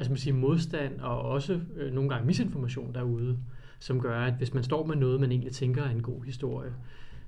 altså 0.00 0.10
man 0.10 0.18
siger, 0.18 0.34
modstand 0.34 1.00
og 1.00 1.20
også 1.22 1.60
øh, 1.76 1.92
nogle 1.92 2.10
gange 2.10 2.26
misinformation 2.26 2.94
derude, 2.94 3.38
som 3.78 4.00
gør, 4.00 4.20
at 4.20 4.34
hvis 4.34 4.54
man 4.54 4.64
står 4.64 4.86
med 4.86 4.96
noget, 4.96 5.20
man 5.20 5.30
egentlig 5.30 5.52
tænker 5.52 5.82
er 5.82 5.90
en 5.90 6.02
god 6.02 6.24
historie, 6.24 6.74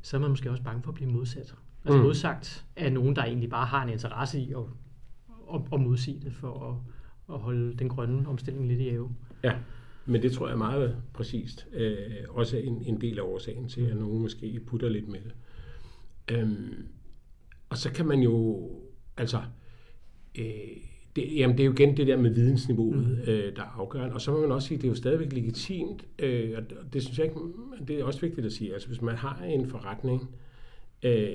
så 0.03 0.17
er 0.17 0.21
man 0.21 0.31
måske 0.31 0.51
også 0.51 0.63
bange 0.63 0.83
for 0.83 0.91
at 0.91 0.95
blive 0.95 1.11
modsat. 1.11 1.55
Altså 1.85 1.99
mm. 1.99 2.05
modsagt 2.05 2.65
af 2.77 2.93
nogen, 2.93 3.17
der 3.17 3.25
egentlig 3.25 3.51
bare 3.51 3.67
har 3.67 3.83
en 3.83 3.89
interesse 3.89 4.41
i 4.41 4.53
at, 4.53 4.65
at, 5.55 5.61
at 5.73 5.81
modsige 5.81 6.21
det 6.21 6.33
for 6.33 6.69
at, 6.69 7.35
at 7.35 7.41
holde 7.41 7.75
den 7.75 7.89
grønne 7.89 8.29
omstilling 8.29 8.69
lidt 8.69 8.81
i 8.81 8.89
ave. 8.89 9.11
Ja, 9.45 9.55
men 10.07 10.23
det 10.23 10.33
tror 10.33 10.47
jeg 10.47 10.55
er 10.55 10.59
meget 10.59 10.97
præcist. 11.13 11.67
Øh, 11.73 11.97
også 12.29 12.57
en, 12.57 12.83
en 12.87 13.01
del 13.01 13.19
af 13.19 13.23
årsagen 13.23 13.69
til, 13.69 13.81
at 13.81 13.97
nogen 13.97 14.23
måske 14.23 14.61
putter 14.67 14.89
lidt 14.89 15.09
med 15.09 15.21
det. 15.21 15.33
Øhm, 16.31 16.87
og 17.69 17.79
så 17.79 17.93
kan 17.93 18.07
man 18.07 18.21
jo, 18.21 18.71
altså, 19.17 19.39
øh, 20.39 20.45
det, 21.17 21.37
jamen 21.37 21.57
det 21.57 21.63
er 21.63 21.67
jo 21.67 21.73
igen 21.73 21.97
det 21.97 22.07
der 22.07 22.17
med 22.17 22.31
vidensniveauet, 22.31 23.07
mm. 23.09 23.33
øh, 23.33 23.57
der 23.57 23.63
er 23.63 23.81
afgørende. 23.81 24.15
Og 24.15 24.21
så 24.21 24.33
må 24.33 24.41
man 24.41 24.53
også 24.53 24.69
sige, 24.69 24.77
at 24.77 24.83
det 24.83 24.89
er 24.89 24.93
jo 24.93 24.97
stadigvæk 24.97 25.33
legitimt, 25.33 26.05
øh, 26.19 26.55
og 26.57 26.93
det 26.93 27.03
synes 27.03 27.19
jeg 27.19 27.27
ikke, 27.27 27.41
det 27.89 28.01
er 28.01 28.05
også 28.05 28.21
vigtigt 28.21 28.47
at 28.47 28.53
sige. 28.53 28.73
Altså 28.73 28.89
hvis 28.89 29.03
man 29.03 29.15
har 29.15 29.43
en 29.45 29.69
forretning, 29.69 30.31
øh, 31.03 31.29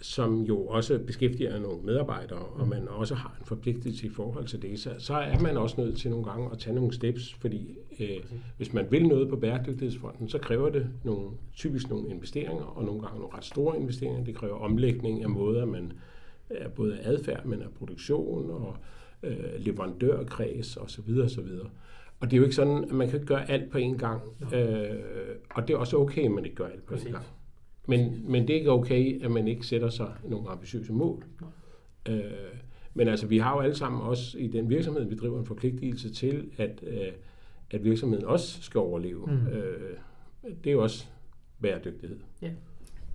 som 0.00 0.42
jo 0.42 0.66
også 0.66 0.98
beskæftiger 0.98 1.58
nogle 1.58 1.82
medarbejdere, 1.82 2.38
og 2.38 2.68
man 2.68 2.88
også 2.88 3.14
har 3.14 3.36
en 3.40 3.46
forpligtelse 3.46 4.06
i 4.06 4.10
forhold 4.10 4.46
til 4.46 4.62
det, 4.62 4.80
så, 4.80 4.90
så 4.98 5.14
er 5.14 5.38
man 5.38 5.56
også 5.56 5.80
nødt 5.80 5.98
til 5.98 6.10
nogle 6.10 6.24
gange 6.24 6.48
at 6.52 6.58
tage 6.58 6.74
nogle 6.74 6.92
steps, 6.92 7.34
fordi 7.34 7.78
øh, 8.00 8.08
hvis 8.56 8.72
man 8.72 8.86
vil 8.90 9.08
noget 9.08 9.28
på 9.28 9.36
bæredygtighedsfronten, 9.36 10.28
så 10.28 10.38
kræver 10.38 10.70
det 10.70 10.86
nogle, 11.04 11.30
typisk 11.54 11.90
nogle 11.90 12.08
investeringer, 12.08 12.64
og 12.64 12.84
nogle 12.84 13.02
gange 13.02 13.18
nogle 13.20 13.36
ret 13.36 13.44
store 13.44 13.80
investeringer. 13.80 14.24
Det 14.24 14.34
kræver 14.34 14.56
omlægning 14.56 15.22
af 15.22 15.28
måder, 15.28 15.64
man 15.64 15.92
er 16.50 16.68
både 16.68 16.98
adfærd, 17.02 17.44
men 17.44 17.62
af 17.62 17.68
produktion 17.78 18.50
og 18.50 18.76
øh, 19.22 19.36
leverandørkreds 19.58 20.76
osv. 20.76 21.18
osv. 21.24 21.48
Og 22.20 22.30
det 22.30 22.32
er 22.32 22.36
jo 22.36 22.42
ikke 22.42 22.54
sådan, 22.54 22.84
at 22.84 22.92
man 22.92 23.10
kan 23.10 23.24
gøre 23.24 23.50
alt 23.50 23.70
på 23.70 23.78
én 23.78 23.96
gang. 23.96 24.22
Øh, 24.54 24.96
og 25.54 25.68
det 25.68 25.74
er 25.74 25.78
også 25.78 25.96
okay, 25.96 26.24
at 26.24 26.30
man 26.30 26.44
ikke 26.44 26.56
gør 26.56 26.66
alt 26.66 26.86
på 26.86 26.94
én 26.94 27.10
gang. 27.10 27.24
Men, 27.88 28.24
men 28.28 28.42
det 28.42 28.50
er 28.50 28.58
ikke 28.58 28.70
okay, 28.70 29.24
at 29.24 29.30
man 29.30 29.48
ikke 29.48 29.66
sætter 29.66 29.88
sig 29.88 30.12
nogle 30.24 30.48
ambitiøse 30.48 30.92
mål. 30.92 31.24
Øh, 32.08 32.22
men 32.94 33.08
altså, 33.08 33.26
vi 33.26 33.38
har 33.38 33.54
jo 33.54 33.60
alle 33.60 33.74
sammen 33.74 34.02
også 34.02 34.38
i 34.38 34.46
den 34.46 34.70
virksomhed, 34.70 35.04
vi 35.04 35.14
driver 35.14 35.38
en 35.38 35.46
forpligtelse 35.46 36.12
til, 36.12 36.50
at, 36.56 36.80
øh, 36.86 37.12
at 37.70 37.84
virksomheden 37.84 38.24
også 38.24 38.62
skal 38.62 38.78
overleve. 38.78 39.26
Mm. 39.26 39.46
Øh, 39.46 39.96
det 40.64 40.70
er 40.70 40.72
jo 40.72 40.82
også 40.82 41.06
bæredygtighed. 41.62 42.18
Ja. 42.42 42.50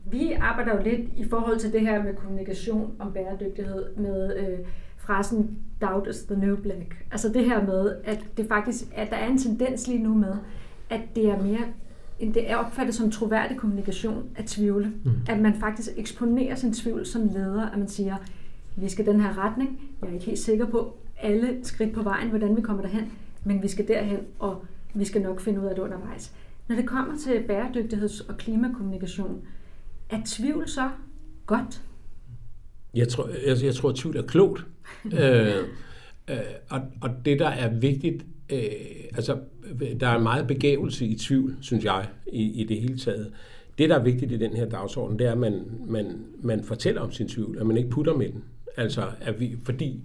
Vi 0.06 0.32
arbejder 0.32 0.75
jo 0.75 0.84
lidt 0.84 1.10
i 1.18 1.24
forhold 1.24 1.60
til 1.60 1.74
det 1.74 1.82
her 1.82 2.03
med 2.03 2.15
kommunikation 2.15 2.96
om 3.00 3.13
bæredygtighed 3.13 3.96
med 3.96 4.38
øh, 4.38 4.60
frasen 4.98 5.58
doubt 5.82 6.08
is 6.08 6.24
the 6.24 6.39
new 6.39 6.56
black. 6.56 7.06
Altså 7.12 7.30
det 7.30 7.46
her 7.46 7.65
med, 7.65 7.96
at 8.03 8.25
det 8.38 8.46
faktisk, 8.48 8.84
at 8.96 9.10
der 9.10 9.15
er 9.15 9.27
en 9.27 9.38
tendens 9.38 9.88
lige 9.88 10.03
nu 10.03 10.13
med, 10.13 10.36
at 10.89 11.01
det 11.15 11.25
er 11.25 11.42
mere 11.42 11.74
det 12.32 12.51
er 12.51 12.56
opfattet 12.56 12.96
som 12.96 13.12
troværdig 13.12 13.58
kommunikation 13.58 14.30
at 14.36 14.46
tvivle. 14.46 14.94
Mm. 15.06 15.12
At 15.30 15.39
man 15.39 15.56
faktisk 15.60 15.89
eksponerer 15.98 16.56
sin 16.56 16.74
tvivl 16.74 17.06
som 17.06 17.27
leder, 17.27 17.70
at 17.70 17.77
man 17.77 17.88
siger, 17.88 18.15
vi 18.75 18.89
skal 18.89 19.06
den 19.06 19.22
her 19.22 19.46
retning, 19.46 19.82
jeg 20.01 20.10
er 20.10 20.13
ikke 20.13 20.25
helt 20.25 20.39
sikker 20.39 20.65
på 20.65 20.98
alle 21.22 21.60
skridt 21.63 21.94
på 21.94 22.03
vejen, 22.03 22.30
hvordan 22.30 22.56
vi 22.56 22.62
kommer 22.62 22.82
derhen, 22.82 23.12
men 23.44 23.62
vi 23.62 23.68
skal 23.68 23.88
derhen, 23.88 24.20
og 24.39 24.65
vi 24.94 25.06
skal 25.06 25.22
nok 25.22 25.42
finde 25.42 25.62
ud 25.62 25.65
af 25.65 25.75
det 25.75 25.82
undervejs. 25.82 26.34
Når 26.68 26.75
det 26.75 26.86
kommer 26.86 27.18
til 27.18 27.38
bæredygtigheds- 27.50 28.30
og 28.30 28.38
klimakommunikation, 28.38 29.42
er 30.10 30.20
tvivl 30.25 30.70
så 30.70 30.89
godt? 31.46 31.82
Jeg 32.94 33.08
tror, 33.08 33.30
jeg, 33.48 33.63
jeg 33.63 33.75
tror 33.75 33.89
at 33.89 33.96
tvivl 33.96 34.18
er 34.18 34.22
klogt. 34.22 34.65
øh, 35.20 35.48
øh, 36.30 36.38
og, 36.70 36.82
og 37.01 37.10
det, 37.25 37.39
der 37.39 37.48
er 37.48 37.70
vigtigt, 37.70 38.25
øh, 38.52 38.60
altså, 39.16 39.38
der 40.00 40.08
er 40.08 40.20
meget 40.20 40.48
begævelse 40.48 41.06
i 41.06 41.16
tvivl, 41.16 41.58
synes 41.62 41.86
jeg, 41.86 42.08
i, 42.34 42.62
i 42.62 42.64
det 42.64 42.82
hele 42.82 42.98
taget. 42.98 43.32
Det, 43.78 43.90
der 43.90 43.96
er 44.00 44.04
vigtigt 44.04 44.32
i 44.32 44.38
den 44.38 44.54
her 44.56 44.66
dagsorden, 44.66 45.20
det 45.20 45.28
er, 45.28 45.32
at 45.32 45.38
man, 45.38 45.62
man, 45.88 46.26
man 46.42 46.64
fortæller 46.64 47.02
om 47.02 47.12
sin 47.12 47.28
tvivl, 47.28 47.58
at 47.60 47.66
man 47.66 47.78
ikke 47.78 47.90
putter 47.90 48.18
med 48.18 48.28
den. 48.28 48.44
Altså, 48.78 49.08
at 49.22 49.40
vi, 49.40 49.56
fordi 49.64 50.02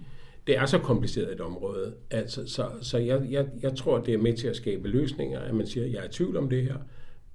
det 0.47 0.57
er 0.57 0.65
så 0.65 0.77
kompliceret 0.77 1.33
et 1.33 1.41
område. 1.41 1.93
Altså, 2.11 2.47
så 2.47 2.65
så 2.81 2.97
jeg, 2.97 3.21
jeg, 3.29 3.45
jeg 3.61 3.75
tror, 3.75 3.97
det 3.97 4.13
er 4.13 4.17
med 4.17 4.33
til 4.33 4.47
at 4.47 4.55
skabe 4.55 4.87
løsninger, 4.87 5.39
at 5.39 5.55
man 5.55 5.67
siger, 5.67 5.85
at 5.85 5.91
jeg 5.91 5.99
er 5.99 6.05
i 6.05 6.11
tvivl 6.11 6.37
om 6.37 6.49
det 6.49 6.63
her, 6.63 6.75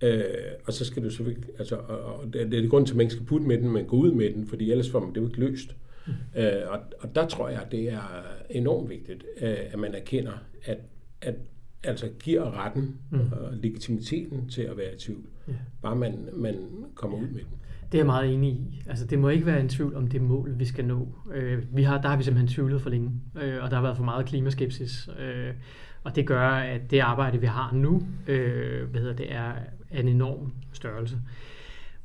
Øh, 0.03 0.25
og 0.67 0.73
så 0.73 0.85
skal 0.85 1.05
du 1.05 1.11
selvfølgelig, 1.11 1.45
altså, 1.59 1.77
og 1.77 2.25
det, 2.25 2.33
det 2.33 2.57
er 2.57 2.61
det 2.61 2.71
grund 2.71 2.87
til, 2.87 2.93
at 2.93 2.97
man 2.97 3.05
ikke 3.05 3.15
skal 3.15 3.27
putte 3.27 3.47
med 3.47 3.59
den, 3.59 3.71
men 3.71 3.85
gå 3.85 3.97
ud 3.97 4.13
med 4.13 4.33
den, 4.33 4.47
fordi 4.47 4.71
ellers 4.71 4.91
får 4.91 5.01
man 5.01 5.09
det 5.09 5.21
jo 5.21 5.27
ikke 5.27 5.41
løst. 5.41 5.77
Øh, 6.37 6.53
og, 6.69 6.79
og 7.01 7.15
der 7.15 7.29
tror 7.29 7.49
jeg, 7.49 7.67
det 7.71 7.93
er 7.93 8.25
enormt 8.51 8.91
vigtigt, 8.91 9.25
øh, 9.41 9.57
at 9.73 9.79
man 9.79 9.95
erkender, 9.95 10.33
at, 10.65 10.79
at 11.21 11.35
altså 11.83 12.09
giver 12.19 12.65
retten 12.65 12.97
mm. 13.11 13.21
og 13.33 13.53
legitimiteten 13.53 14.49
til 14.49 14.63
at 14.63 14.77
være 14.77 14.95
i 14.95 14.99
tvivl. 14.99 15.25
Ja. 15.49 15.53
Bare 15.83 15.97
man, 15.97 16.29
man 16.33 16.55
kommer 16.95 17.19
ud 17.19 17.27
med 17.27 17.41
den. 17.41 17.59
Det 17.93 17.99
er 17.99 18.03
jeg 18.03 18.07
meget 18.07 18.35
enig 18.35 18.51
i. 18.51 18.83
Altså, 18.87 19.07
det 19.07 19.19
må 19.19 19.29
ikke 19.29 19.47
være 19.47 19.61
en 19.61 19.69
tvivl 19.69 19.95
om 19.95 20.09
det 20.09 20.23
mål, 20.23 20.59
vi 20.59 20.65
skal 20.65 20.85
nå. 20.85 21.09
Øh, 21.35 21.77
vi 21.77 21.83
har, 21.83 22.01
der 22.01 22.09
har 22.09 22.17
vi 22.17 22.23
simpelthen 22.23 22.49
tvivlet 22.49 22.81
for 22.81 22.91
længe, 22.91 23.11
øh, 23.43 23.63
og 23.63 23.71
der 23.71 23.77
har 23.77 23.83
været 23.83 23.97
for 23.97 24.05
meget 24.05 24.27
klimaskepsis. 24.27 25.09
Øh, 25.19 25.55
og 26.05 26.17
det 26.17 26.27
gør, 26.27 26.49
at 26.49 26.91
det 26.91 27.01
arbejde, 27.01 27.41
vi 27.41 27.47
har 27.47 27.73
nu, 27.73 28.03
øh, 28.27 28.91
hvad 28.91 29.01
hedder 29.01 29.17
det, 29.17 29.33
er, 29.33 29.53
er 29.91 30.01
en 30.01 30.09
enorm 30.09 30.53
størrelse. 30.73 31.17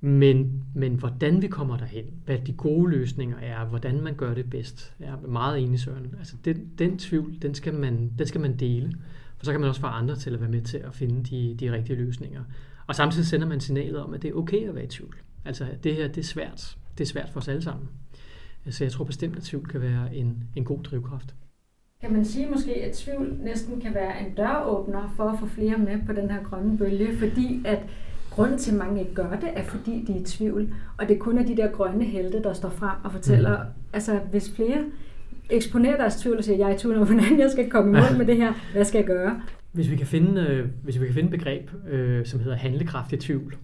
Men, 0.02 0.64
men 0.76 0.96
hvordan 0.96 1.42
vi 1.42 1.48
kommer 1.48 1.78
derhen, 1.78 2.06
hvad 2.26 2.38
de 2.38 2.54
gode 2.54 2.92
løsninger 2.92 3.38
er, 3.38 3.66
hvordan 3.66 4.02
man 4.02 4.16
gør 4.16 4.34
det 4.34 4.50
bedst, 4.50 4.96
jeg 5.00 5.08
er 5.08 5.28
meget 5.28 5.60
enig, 5.60 5.80
Søren. 5.80 6.16
Altså 6.20 6.36
den, 6.46 6.70
den 6.78 6.98
tvivl, 6.98 7.42
den 7.42 7.56
skal, 7.56 7.74
man, 7.74 8.12
den 8.18 8.28
skal 8.28 8.42
man 8.42 8.58
dele, 8.58 8.94
for 9.38 9.46
så 9.46 9.52
kan 9.52 9.60
man 9.62 9.70
også 9.70 9.82
få 9.82 9.88
andre 9.88 10.16
til 10.16 10.34
at 10.34 10.42
være 10.42 10.50
med 10.50 10.62
til 10.62 10.78
at 10.78 10.94
finde 10.94 11.24
de, 11.24 11.56
de 11.60 11.72
rigtige 11.72 11.96
løsninger. 11.96 12.44
Og 12.88 12.96
samtidig 12.96 13.28
sender 13.28 13.48
man 13.48 13.60
signalet 13.60 14.04
om, 14.04 14.14
at 14.14 14.22
det 14.22 14.30
er 14.30 14.34
okay 14.34 14.70
at 14.70 14.76
være 14.76 14.84
i 14.84 14.88
tvivl. 14.88 15.16
Altså 15.46 15.66
det 15.84 15.96
her, 15.96 16.08
det 16.08 16.18
er 16.18 16.24
svært. 16.24 16.78
Det 16.98 17.04
er 17.04 17.08
svært 17.08 17.30
for 17.30 17.40
os 17.40 17.48
alle 17.48 17.62
sammen. 17.62 17.88
Altså 18.66 18.84
jeg 18.84 18.92
tror 18.92 19.06
bestemt, 19.06 19.38
at 19.38 19.44
tvivl 19.44 19.68
kan 19.68 19.82
være 19.82 20.16
en, 20.16 20.44
en 20.56 20.66
god 20.66 20.84
drivkraft. 20.84 21.36
Kan 22.02 22.14
man 22.14 22.26
sige 22.26 22.48
måske, 22.50 22.76
at 22.84 22.96
tvivl 22.96 23.38
næsten 23.44 23.82
kan 23.82 23.94
være 23.94 24.28
en 24.28 24.36
døråbner 24.36 25.14
for 25.18 25.24
at 25.24 25.40
få 25.40 25.46
flere 25.46 25.78
med 25.78 26.06
på 26.06 26.14
den 26.14 26.32
her 26.32 26.44
grønne 26.44 26.78
bølge, 26.78 27.18
fordi 27.18 27.62
at 27.66 27.80
grunden 28.40 28.58
til, 28.58 28.72
at 28.72 28.78
mange 28.78 29.00
ikke 29.00 29.14
gør 29.14 29.30
det, 29.30 29.50
er 29.54 29.64
fordi 29.64 30.06
de 30.08 30.14
er 30.14 30.20
i 30.20 30.24
tvivl. 30.24 30.74
Og 30.98 31.08
det 31.08 31.20
kun 31.20 31.38
er 31.38 31.46
de 31.46 31.58
der 31.58 31.72
grønne 31.72 32.04
helte, 32.04 32.44
der 32.44 32.54
står 32.54 32.70
frem 32.70 32.98
og 33.04 33.12
fortæller, 33.12 33.64
mm. 33.64 33.70
altså 33.94 34.20
hvis 34.32 34.52
flere 34.56 34.84
eksponerer 35.50 35.98
deres 35.98 36.16
tvivl 36.16 36.38
og 36.38 36.44
siger, 36.44 36.58
jeg 36.58 36.70
er 36.70 36.76
i 36.76 36.78
tvivl 36.78 36.98
om, 36.98 37.08
hvordan 37.08 37.40
jeg 37.40 37.52
skal 37.52 37.70
komme 37.70 37.90
i 37.90 38.02
mål 38.02 38.18
med 38.18 38.26
det 38.26 38.38
her, 38.38 38.54
hvad 38.74 38.86
skal 38.86 39.00
jeg 39.00 39.08
gøre? 39.08 39.42
Hvis 39.72 39.92
vi 39.92 39.96
kan 39.96 40.06
finde, 40.06 40.42
øh, 40.42 40.68
hvis 40.84 41.00
vi 41.00 41.06
kan 41.06 41.14
finde 41.14 41.28
et 41.28 41.40
begreb, 41.40 41.70
øh, 41.90 42.26
som 42.26 42.40
hedder 42.40 42.58
handlekraftig 42.58 43.20
tvivl, 43.20 43.56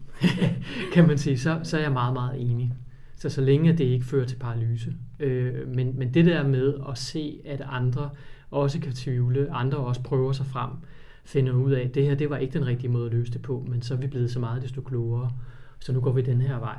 kan 0.93 1.07
man 1.07 1.17
sige, 1.17 1.37
så, 1.37 1.59
så 1.63 1.77
er 1.77 1.81
jeg 1.81 1.91
meget, 1.91 2.13
meget 2.13 2.41
enig. 2.41 2.73
Så 3.17 3.29
så 3.29 3.41
længe 3.41 3.71
det 3.71 3.83
ikke 3.83 4.05
fører 4.05 4.25
til 4.25 4.35
paralyse. 4.35 4.93
Øh, 5.19 5.75
men, 5.75 5.93
men 5.97 6.13
det 6.13 6.25
der 6.25 6.47
med 6.47 6.73
at 6.89 6.97
se, 6.97 7.39
at 7.45 7.61
andre 7.71 8.09
også 8.51 8.79
kan 8.79 8.91
tvivle, 8.91 9.47
andre 9.51 9.77
også 9.77 10.03
prøver 10.03 10.31
sig 10.31 10.45
frem, 10.45 10.69
finder 11.25 11.53
ud 11.53 11.71
af, 11.71 11.81
at 11.81 11.95
det 11.95 12.05
her 12.05 12.15
det 12.15 12.29
var 12.29 12.37
ikke 12.37 12.59
den 12.59 12.67
rigtige 12.67 12.91
måde 12.91 13.05
at 13.05 13.11
løse 13.11 13.33
det 13.33 13.41
på, 13.41 13.65
men 13.67 13.81
så 13.81 13.93
er 13.93 13.97
vi 13.97 14.07
blevet 14.07 14.31
så 14.31 14.39
meget 14.39 14.61
desto 14.61 14.81
klogere, 14.81 15.31
så 15.79 15.93
nu 15.93 15.99
går 15.99 16.11
vi 16.11 16.21
den 16.21 16.41
her 16.41 16.59
vej. 16.59 16.77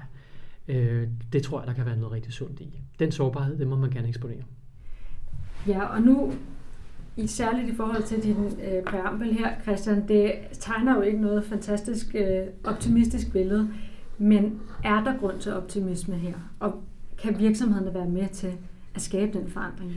Øh, 0.69 1.09
det 1.33 1.43
tror 1.43 1.61
jeg, 1.61 1.67
der 1.67 1.73
kan 1.73 1.87
være 1.87 1.97
noget 1.97 2.13
rigtig 2.13 2.33
sundt 2.33 2.61
i. 2.61 2.81
Den 2.99 3.13
sårbarhed, 3.13 3.59
det 3.59 3.67
må 3.67 3.77
man 3.77 3.91
gerne 3.91 4.09
eksponere. 4.09 4.43
Ja, 5.67 5.85
og 5.85 6.03
nu 6.03 6.33
i 7.17 7.27
særligt 7.27 7.69
i 7.69 7.75
forhold 7.75 8.03
til 8.03 8.23
din 8.23 8.37
øh, 8.37 8.83
præambel 8.85 9.33
her, 9.33 9.61
Christian, 9.63 10.09
det 10.09 10.33
tegner 10.53 10.97
jo 10.97 11.01
ikke 11.01 11.21
noget 11.21 11.45
fantastisk 11.45 12.15
øh, 12.15 12.47
optimistisk 12.65 13.33
billede. 13.33 13.69
Men 14.19 14.61
er 14.85 15.05
der 15.05 15.19
grund 15.19 15.41
til 15.41 15.53
optimisme 15.53 16.15
her? 16.15 16.35
Og 16.61 16.83
kan 17.19 17.39
virksomhederne 17.39 17.95
være 17.95 18.09
med 18.09 18.29
til 18.29 18.53
at 18.95 19.03
skabe 19.03 19.39
den 19.39 19.51
forandring? 19.51 19.93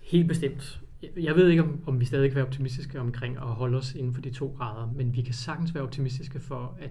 Helt 0.00 0.28
bestemt. 0.28 0.80
Jeg 1.16 1.36
ved 1.36 1.48
ikke, 1.48 1.62
om, 1.62 1.80
om 1.86 2.00
vi 2.00 2.04
stadig 2.04 2.30
kan 2.30 2.36
være 2.36 2.46
optimistiske 2.46 3.00
omkring 3.00 3.36
at 3.36 3.42
holde 3.42 3.78
os 3.78 3.94
inden 3.94 4.14
for 4.14 4.20
de 4.20 4.30
to 4.30 4.54
grader, 4.58 4.92
men 4.96 5.14
vi 5.14 5.22
kan 5.22 5.34
sagtens 5.34 5.74
være 5.74 5.84
optimistiske 5.84 6.40
for, 6.40 6.76
at 6.80 6.90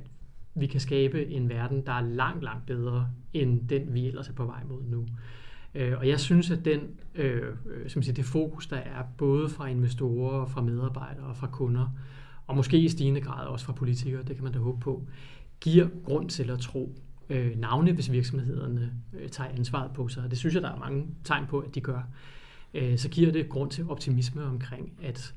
vi 0.55 0.67
kan 0.67 0.79
skabe 0.79 1.27
en 1.27 1.49
verden, 1.49 1.85
der 1.85 1.91
er 1.91 2.01
langt, 2.01 2.43
langt 2.43 2.65
bedre 2.65 3.09
end 3.33 3.67
den, 3.67 3.93
vi 3.93 4.07
ellers 4.07 4.29
er 4.29 4.33
på 4.33 4.45
vej 4.45 4.63
mod 4.63 4.83
nu. 4.83 5.05
Øh, 5.75 5.97
og 5.97 6.07
jeg 6.07 6.19
synes, 6.19 6.51
at 6.51 6.65
den, 6.65 6.79
øh, 7.15 7.41
øh, 7.65 7.89
som 7.89 8.01
siger, 8.01 8.13
det 8.13 8.25
fokus, 8.25 8.67
der 8.67 8.77
er 8.77 9.03
både 9.17 9.49
fra 9.49 9.67
investorer, 9.67 10.45
fra 10.45 10.61
medarbejdere 10.61 11.25
og 11.25 11.37
fra 11.37 11.47
kunder, 11.47 11.97
og 12.47 12.55
måske 12.55 12.79
i 12.79 12.89
stigende 12.89 13.21
grad 13.21 13.47
også 13.47 13.65
fra 13.65 13.73
politikere, 13.73 14.23
det 14.23 14.35
kan 14.35 14.43
man 14.43 14.53
da 14.53 14.59
håbe 14.59 14.79
på, 14.79 15.07
giver 15.61 15.87
grund 16.05 16.29
til 16.29 16.49
at 16.49 16.59
tro, 16.59 16.95
øh, 17.29 17.59
navne, 17.59 17.91
hvis 17.91 18.11
virksomhederne 18.11 18.93
øh, 19.13 19.29
tager 19.29 19.49
ansvaret 19.49 19.91
på 19.91 20.07
sig. 20.07 20.23
Og 20.23 20.29
Det 20.29 20.37
synes 20.37 20.55
jeg, 20.55 20.63
der 20.63 20.71
er 20.71 20.79
mange 20.79 21.07
tegn 21.23 21.45
på, 21.47 21.59
at 21.59 21.75
de 21.75 21.81
gør. 21.81 22.01
Øh, 22.73 22.97
så 22.97 23.09
giver 23.09 23.31
det 23.31 23.49
grund 23.49 23.71
til 23.71 23.89
optimisme 23.89 24.43
omkring, 24.43 24.93
at 25.03 25.35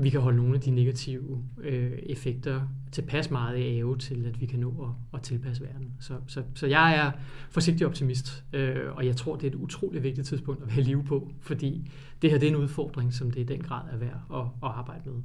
vi 0.00 0.10
kan 0.10 0.20
holde 0.20 0.36
nogle 0.36 0.54
af 0.54 0.60
de 0.60 0.70
negative 0.70 1.44
øh, 1.60 1.92
effekter 1.92 2.68
tilpas 2.92 3.30
meget 3.30 3.58
i 3.58 3.78
ave 3.78 3.98
til, 3.98 4.26
at 4.26 4.40
vi 4.40 4.46
kan 4.46 4.58
nå 4.58 4.68
at, 4.82 5.18
at 5.18 5.22
tilpasse 5.22 5.62
verden. 5.62 5.92
Så, 6.00 6.14
så, 6.26 6.42
så 6.54 6.66
jeg 6.66 6.96
er 6.96 7.10
forsigtig 7.50 7.86
optimist, 7.86 8.44
øh, 8.52 8.96
og 8.96 9.06
jeg 9.06 9.16
tror, 9.16 9.36
det 9.36 9.44
er 9.44 9.50
et 9.50 9.54
utroligt 9.54 10.04
vigtigt 10.04 10.26
tidspunkt 10.26 10.62
at 10.62 10.76
være 10.76 10.84
live 10.84 11.04
på, 11.04 11.30
fordi 11.40 11.90
det 12.22 12.30
her 12.30 12.38
det 12.38 12.46
er 12.46 12.50
en 12.50 12.56
udfordring, 12.56 13.14
som 13.14 13.30
det 13.30 13.40
i 13.40 13.44
den 13.44 13.60
grad 13.60 13.82
er 13.92 13.96
værd 13.96 14.20
at, 14.34 14.40
at 14.40 14.74
arbejde 14.74 15.10
med. 15.10 15.22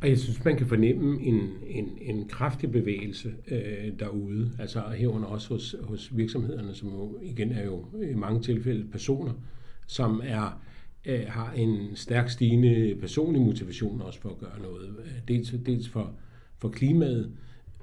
Og 0.00 0.08
jeg 0.08 0.18
synes, 0.18 0.44
man 0.44 0.56
kan 0.56 0.66
fornemme 0.66 1.20
en, 1.20 1.50
en, 1.66 1.98
en 2.00 2.28
kraftig 2.28 2.70
bevægelse 2.70 3.34
øh, 3.50 3.98
derude, 3.98 4.52
altså 4.58 4.82
herunder 4.96 5.28
også 5.28 5.48
hos, 5.48 5.76
hos 5.82 6.16
virksomhederne, 6.16 6.74
som 6.74 6.88
jo 6.88 7.18
igen 7.22 7.52
er 7.52 7.64
jo 7.64 7.84
i 8.10 8.14
mange 8.14 8.40
tilfælde 8.40 8.88
personer, 8.90 9.32
som 9.86 10.22
er 10.24 10.60
øh, 11.04 11.20
har 11.28 11.52
en 11.52 11.96
stærk 11.96 12.30
stigende 12.30 12.96
personlig 13.00 13.42
motivation 13.42 14.02
også 14.02 14.20
for 14.20 14.28
at 14.28 14.38
gøre 14.38 14.62
noget. 14.62 14.94
Dels, 15.28 15.54
dels 15.66 15.88
for, 15.88 16.12
for 16.58 16.68
klimaet, 16.68 17.32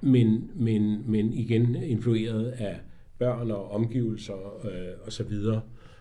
men, 0.01 0.51
men, 0.55 1.11
men 1.11 1.33
igen 1.33 1.75
influeret 1.75 2.45
af 2.45 2.79
børn 3.17 3.51
og 3.51 3.71
omgivelser 3.71 4.65
øh, 4.65 5.07
osv. 5.07 5.33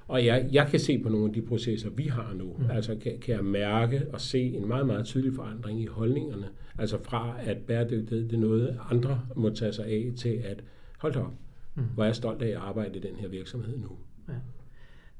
Og 0.08 0.26
jeg, 0.26 0.48
jeg 0.52 0.66
kan 0.66 0.80
se 0.80 0.98
på 0.98 1.08
nogle 1.08 1.26
af 1.26 1.32
de 1.32 1.42
processer, 1.42 1.90
vi 1.90 2.02
har 2.02 2.34
nu, 2.34 2.56
mm. 2.58 2.70
altså 2.70 2.96
kan, 2.96 3.18
kan 3.18 3.34
jeg 3.34 3.44
mærke 3.44 4.06
og 4.12 4.20
se 4.20 4.40
en 4.40 4.68
meget, 4.68 4.86
meget 4.86 5.06
tydelig 5.06 5.34
forandring 5.34 5.80
i 5.80 5.86
holdningerne. 5.86 6.48
Altså 6.78 6.98
fra, 7.02 7.36
at 7.40 7.56
bæredygtighed 7.56 8.28
det 8.28 8.36
er 8.36 8.40
noget, 8.40 8.78
andre 8.90 9.20
må 9.36 9.50
tage 9.50 9.72
sig 9.72 9.86
af, 9.86 10.12
til 10.16 10.42
at, 10.44 10.64
hold 10.98 11.16
op, 11.16 11.32
mm. 11.74 11.82
hvor 11.94 12.02
er 12.02 12.06
jeg 12.06 12.16
stolt 12.16 12.42
af 12.42 12.48
at 12.48 12.56
arbejde 12.56 12.98
i 12.98 13.02
den 13.02 13.16
her 13.16 13.28
virksomhed 13.28 13.78
nu. 13.78 13.88
Ja. 14.28 14.34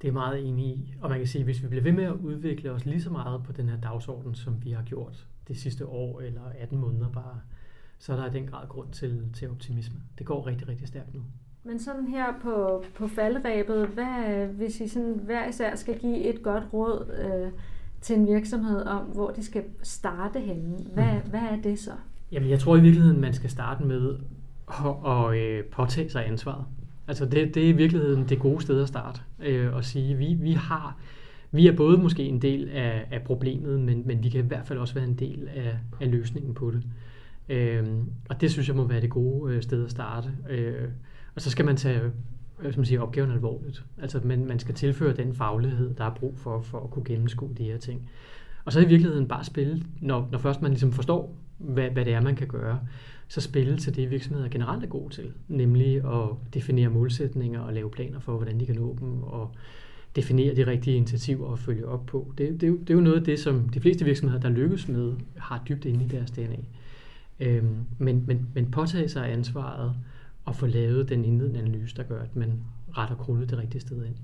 Det 0.03 0.09
er 0.09 0.13
meget 0.13 0.49
enig 0.49 0.67
i. 0.67 0.95
Og 1.01 1.11
man 1.11 1.19
kan 1.19 1.27
sige, 1.27 1.41
at 1.41 1.47
hvis 1.47 1.63
vi 1.63 1.69
bliver 1.69 1.83
ved 1.83 1.93
med 1.93 2.05
at 2.05 2.13
udvikle 2.13 2.71
os 2.71 2.85
lige 2.85 3.03
så 3.03 3.11
meget 3.11 3.43
på 3.43 3.53
den 3.53 3.69
her 3.69 3.77
dagsorden, 3.77 4.35
som 4.35 4.65
vi 4.65 4.71
har 4.71 4.83
gjort 4.83 5.27
det 5.49 5.57
sidste 5.57 5.87
år 5.87 6.21
eller 6.21 6.43
18 6.59 6.79
måneder 6.79 7.09
bare, 7.09 7.41
så 7.99 8.13
er 8.13 8.17
der 8.17 8.27
i 8.27 8.31
den 8.31 8.47
grad 8.47 8.69
grund 8.69 8.91
til, 8.93 9.31
til 9.35 9.51
optimisme. 9.51 10.01
Det 10.19 10.27
går 10.27 10.47
rigtig, 10.47 10.69
rigtig 10.69 10.89
stærkt 10.89 11.15
nu. 11.15 11.21
Men 11.65 11.79
sådan 11.79 12.07
her 12.07 12.27
på, 12.43 12.85
på 12.95 13.09
faldrebet, 13.09 13.87
hvad, 13.87 14.47
hvis 14.47 14.81
I 14.81 14.89
sådan 14.89 15.21
hver 15.25 15.49
især 15.49 15.77
skal 15.77 15.99
give 15.99 16.19
et 16.19 16.43
godt 16.43 16.65
råd 16.73 17.11
øh, 17.25 17.53
til 18.01 18.17
en 18.17 18.27
virksomhed 18.27 18.83
om, 18.87 19.05
hvor 19.05 19.31
de 19.31 19.45
skal 19.45 19.65
starte 19.83 20.41
henne, 20.41 20.77
hvad, 20.95 21.15
mm. 21.25 21.31
hvad 21.31 21.41
er 21.41 21.63
det 21.63 21.79
så? 21.79 21.93
Jamen, 22.33 22.51
jeg 22.51 22.59
tror 22.59 22.77
i 22.77 22.81
virkeligheden, 22.81 23.21
man 23.21 23.33
skal 23.33 23.51
starte 23.51 23.85
med 23.85 24.19
at, 24.69 25.11
at 25.13 25.37
øh, 25.37 25.65
påtage 25.65 26.11
sig 26.11 26.27
ansvaret. 26.27 26.65
Altså, 27.13 27.25
det, 27.25 27.55
det 27.55 27.65
er 27.65 27.69
i 27.69 27.73
virkeligheden 27.73 28.29
det 28.29 28.39
gode 28.39 28.63
sted 28.63 28.83
at 28.83 28.89
starte. 28.89 29.21
Øh, 29.41 29.75
og 29.75 29.85
sige, 29.85 30.17
vi, 30.17 30.37
vi 30.41 30.53
har 30.53 30.97
vi 31.51 31.67
er 31.67 31.77
både 31.77 31.99
måske 31.99 32.23
en 32.23 32.43
del 32.43 32.69
af, 32.69 33.07
af 33.11 33.23
problemet, 33.23 33.81
men, 33.81 34.03
men 34.07 34.23
vi 34.23 34.29
kan 34.29 34.45
i 34.45 34.49
hvert 34.49 34.67
fald 34.67 34.79
også 34.79 34.95
være 34.95 35.05
en 35.05 35.15
del 35.15 35.49
af, 35.55 35.77
af 36.01 36.11
løsningen 36.11 36.55
på 36.55 36.71
det. 36.71 36.83
Øh, 37.49 37.87
og 38.29 38.41
det 38.41 38.51
synes 38.51 38.69
jeg 38.69 38.77
må 38.77 38.87
være 38.87 39.01
det 39.01 39.11
gode 39.11 39.55
øh, 39.55 39.63
sted 39.63 39.85
at 39.85 39.91
starte. 39.91 40.31
Øh, 40.51 40.89
og 41.35 41.43
så 41.43 41.51
skal 41.51 41.65
man 41.65 41.77
tage 41.77 42.01
som 42.59 42.81
man 42.81 42.85
siger, 42.85 43.01
opgaven 43.01 43.31
alvorligt. 43.31 43.85
Altså 43.99 44.21
man, 44.25 44.45
man 44.45 44.59
skal 44.59 44.75
tilføre 44.75 45.17
den 45.17 45.35
faglighed, 45.35 45.95
der 45.95 46.05
er 46.05 46.15
brug 46.15 46.39
for, 46.39 46.61
for 46.61 46.81
at 46.81 46.91
kunne 46.91 47.05
gennemskue 47.05 47.51
de 47.59 47.65
her 47.65 47.79
ting. 47.79 48.11
Og 48.65 48.73
så 48.73 48.81
i 48.81 48.89
virkeligheden 48.89 49.29
bare 49.29 49.45
spille, 49.45 49.83
når, 50.01 50.29
når 50.33 50.39
først 50.39 50.63
man 50.63 50.71
ligesom 50.71 50.93
forstår, 50.93 51.37
hvad, 51.59 51.91
hvad 51.91 52.05
det 52.05 52.15
er, 52.15 52.21
man 52.21 52.37
kan 52.37 52.47
gøre, 52.47 52.81
så 53.33 53.41
spille 53.41 53.77
til 53.77 53.97
det, 53.97 54.11
virksomheder 54.11 54.49
generelt 54.49 54.85
er 54.85 54.89
gode 54.89 55.15
til, 55.15 55.33
nemlig 55.49 55.97
at 55.97 56.29
definere 56.55 56.89
målsætninger 56.89 57.61
og 57.61 57.73
lave 57.73 57.91
planer 57.91 58.21
for, 58.21 58.37
hvordan 58.37 58.61
de 58.61 58.67
kan 58.67 58.75
nå 58.75 58.97
dem, 59.01 59.23
og 59.23 59.51
definere 60.17 60.57
de 60.57 60.67
rigtige 60.67 60.97
initiativer 60.97 61.47
og 61.47 61.59
følge 61.59 61.87
op 61.87 62.07
på. 62.07 62.33
Det, 62.39 62.61
det, 62.61 62.81
det 62.81 62.91
er 62.91 62.95
jo 62.95 63.01
noget 63.01 63.17
af 63.17 63.25
det, 63.25 63.39
som 63.39 63.69
de 63.69 63.81
fleste 63.81 64.05
virksomheder, 64.05 64.41
der 64.41 64.49
lykkes 64.49 64.89
med, 64.89 65.13
har 65.37 65.63
dybt 65.69 65.85
inde 65.85 66.05
i 66.05 66.09
deres 66.09 66.31
DNA. 66.31 66.57
Øhm, 67.41 67.77
men, 67.99 68.25
men, 68.27 68.49
men 68.55 68.71
påtage 68.71 69.09
sig 69.09 69.33
ansvaret, 69.33 69.95
og 70.45 70.57
få 70.57 70.67
lavet 70.67 71.09
den 71.09 71.25
indledende 71.25 71.61
analyse, 71.61 71.97
der 71.97 72.03
gør, 72.03 72.23
at 72.23 72.37
man 72.37 72.61
retter 72.99 73.17
krullet 73.17 73.51
det 73.51 73.59
rigtige 73.59 73.81
sted 73.81 74.05
ind. 74.05 74.15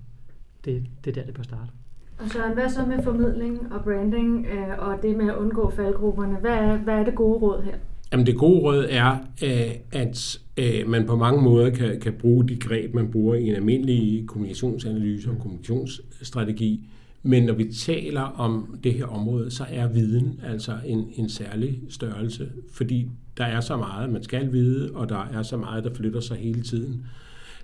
Det, 0.64 0.87
det 1.05 1.11
er 1.11 1.14
der, 1.14 1.27
det 1.27 1.35
bør 1.35 1.42
starte. 1.42 1.71
Og 2.18 2.29
så 2.29 2.38
hvad 2.55 2.68
så 2.68 2.87
med 2.87 3.03
formidling 3.03 3.73
og 3.73 3.85
branding 3.85 4.47
øh, 4.47 4.79
og 4.79 5.03
det 5.03 5.16
med 5.16 5.29
at 5.29 5.37
undgå 5.37 5.71
faldgrupperne? 5.71 6.37
Hvad 6.37 6.55
er, 6.55 6.77
hvad 6.77 6.94
er 6.94 7.05
det 7.05 7.14
gode 7.14 7.38
råd 7.38 7.62
her? 7.62 7.77
Jamen 8.12 8.27
det 8.27 8.37
gode 8.37 8.61
råd 8.61 8.87
er, 8.88 9.18
øh, 9.42 9.75
at 9.92 10.38
øh, 10.57 10.88
man 10.88 11.07
på 11.07 11.16
mange 11.16 11.42
måder 11.42 11.71
kan, 11.71 12.01
kan 12.01 12.12
bruge 12.12 12.49
de 12.49 12.57
greb, 12.57 12.94
man 12.94 13.11
bruger 13.11 13.35
i 13.35 13.49
en 13.49 13.55
almindelig 13.55 14.27
kommunikationsanalyse 14.27 15.31
og 15.31 15.38
kommunikationsstrategi. 15.38 16.88
Men 17.23 17.42
når 17.42 17.55
vi 17.55 17.73
taler 17.73 18.21
om 18.21 18.79
det 18.85 18.94
her 18.94 19.07
område, 19.07 19.51
så 19.51 19.64
er 19.68 19.87
viden 19.88 20.40
altså 20.47 20.79
en, 20.87 21.09
en 21.16 21.29
særlig 21.29 21.81
størrelse, 21.88 22.49
fordi 22.73 23.09
der 23.37 23.44
er 23.44 23.61
så 23.61 23.77
meget, 23.77 24.11
man 24.11 24.23
skal 24.23 24.53
vide, 24.53 24.90
og 24.94 25.09
der 25.09 25.29
er 25.33 25.42
så 25.42 25.57
meget, 25.57 25.85
der 25.85 25.94
flytter 25.94 26.21
sig 26.21 26.37
hele 26.37 26.62
tiden. 26.62 27.07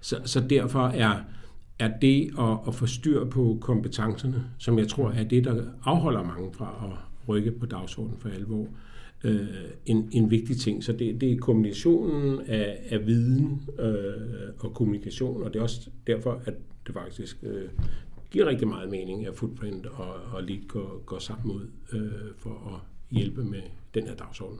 Så, 0.00 0.16
så 0.24 0.40
derfor 0.40 0.88
er, 0.88 1.14
er 1.78 1.90
det 2.02 2.30
at, 2.38 2.58
at 2.68 2.74
få 2.74 2.86
styr 2.86 3.24
på 3.24 3.58
kompetencerne, 3.60 4.44
som 4.58 4.78
jeg 4.78 4.88
tror 4.88 5.10
er 5.10 5.24
det, 5.24 5.44
der 5.44 5.62
afholder 5.84 6.22
mange 6.22 6.52
fra 6.52 6.84
at 6.84 7.28
rykke 7.28 7.50
på 7.50 7.66
dagsordenen 7.66 8.18
for 8.18 8.28
alvor, 8.28 8.62
øh, 8.62 8.68
øh, 9.24 9.48
en, 9.86 10.08
en 10.12 10.30
vigtig 10.30 10.56
ting. 10.56 10.84
Så 10.84 10.92
det, 10.92 11.20
det 11.20 11.32
er 11.32 11.36
kombinationen 11.36 12.40
af, 12.46 12.78
af 12.90 13.06
viden 13.06 13.62
øh, 13.78 14.54
og 14.58 14.74
kommunikation, 14.74 15.42
og 15.42 15.52
det 15.52 15.58
er 15.58 15.62
også 15.62 15.90
derfor, 16.06 16.42
at 16.44 16.54
det 16.86 16.94
faktisk 16.94 17.36
øh, 17.42 17.68
giver 18.30 18.46
rigtig 18.46 18.68
meget 18.68 18.90
mening, 18.90 19.26
at 19.26 19.34
Footprint 19.34 19.86
og, 19.86 20.14
og 20.32 20.42
Lead 20.42 20.68
går, 20.68 21.04
går 21.06 21.18
sammen 21.18 21.56
ud 21.56 21.66
øh, 21.92 22.34
for 22.38 22.74
at 22.74 22.80
hjælpe 23.16 23.44
med 23.44 23.62
den 23.94 24.06
her 24.06 24.14
dagsorden. 24.14 24.58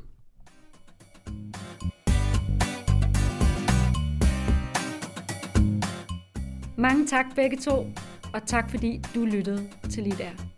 Mange 6.78 7.06
tak 7.06 7.26
begge 7.36 7.56
to, 7.56 7.86
og 8.34 8.46
tak 8.46 8.70
fordi 8.70 9.00
du 9.14 9.24
lyttede 9.24 9.60
til 9.90 10.02
Lead 10.02 10.53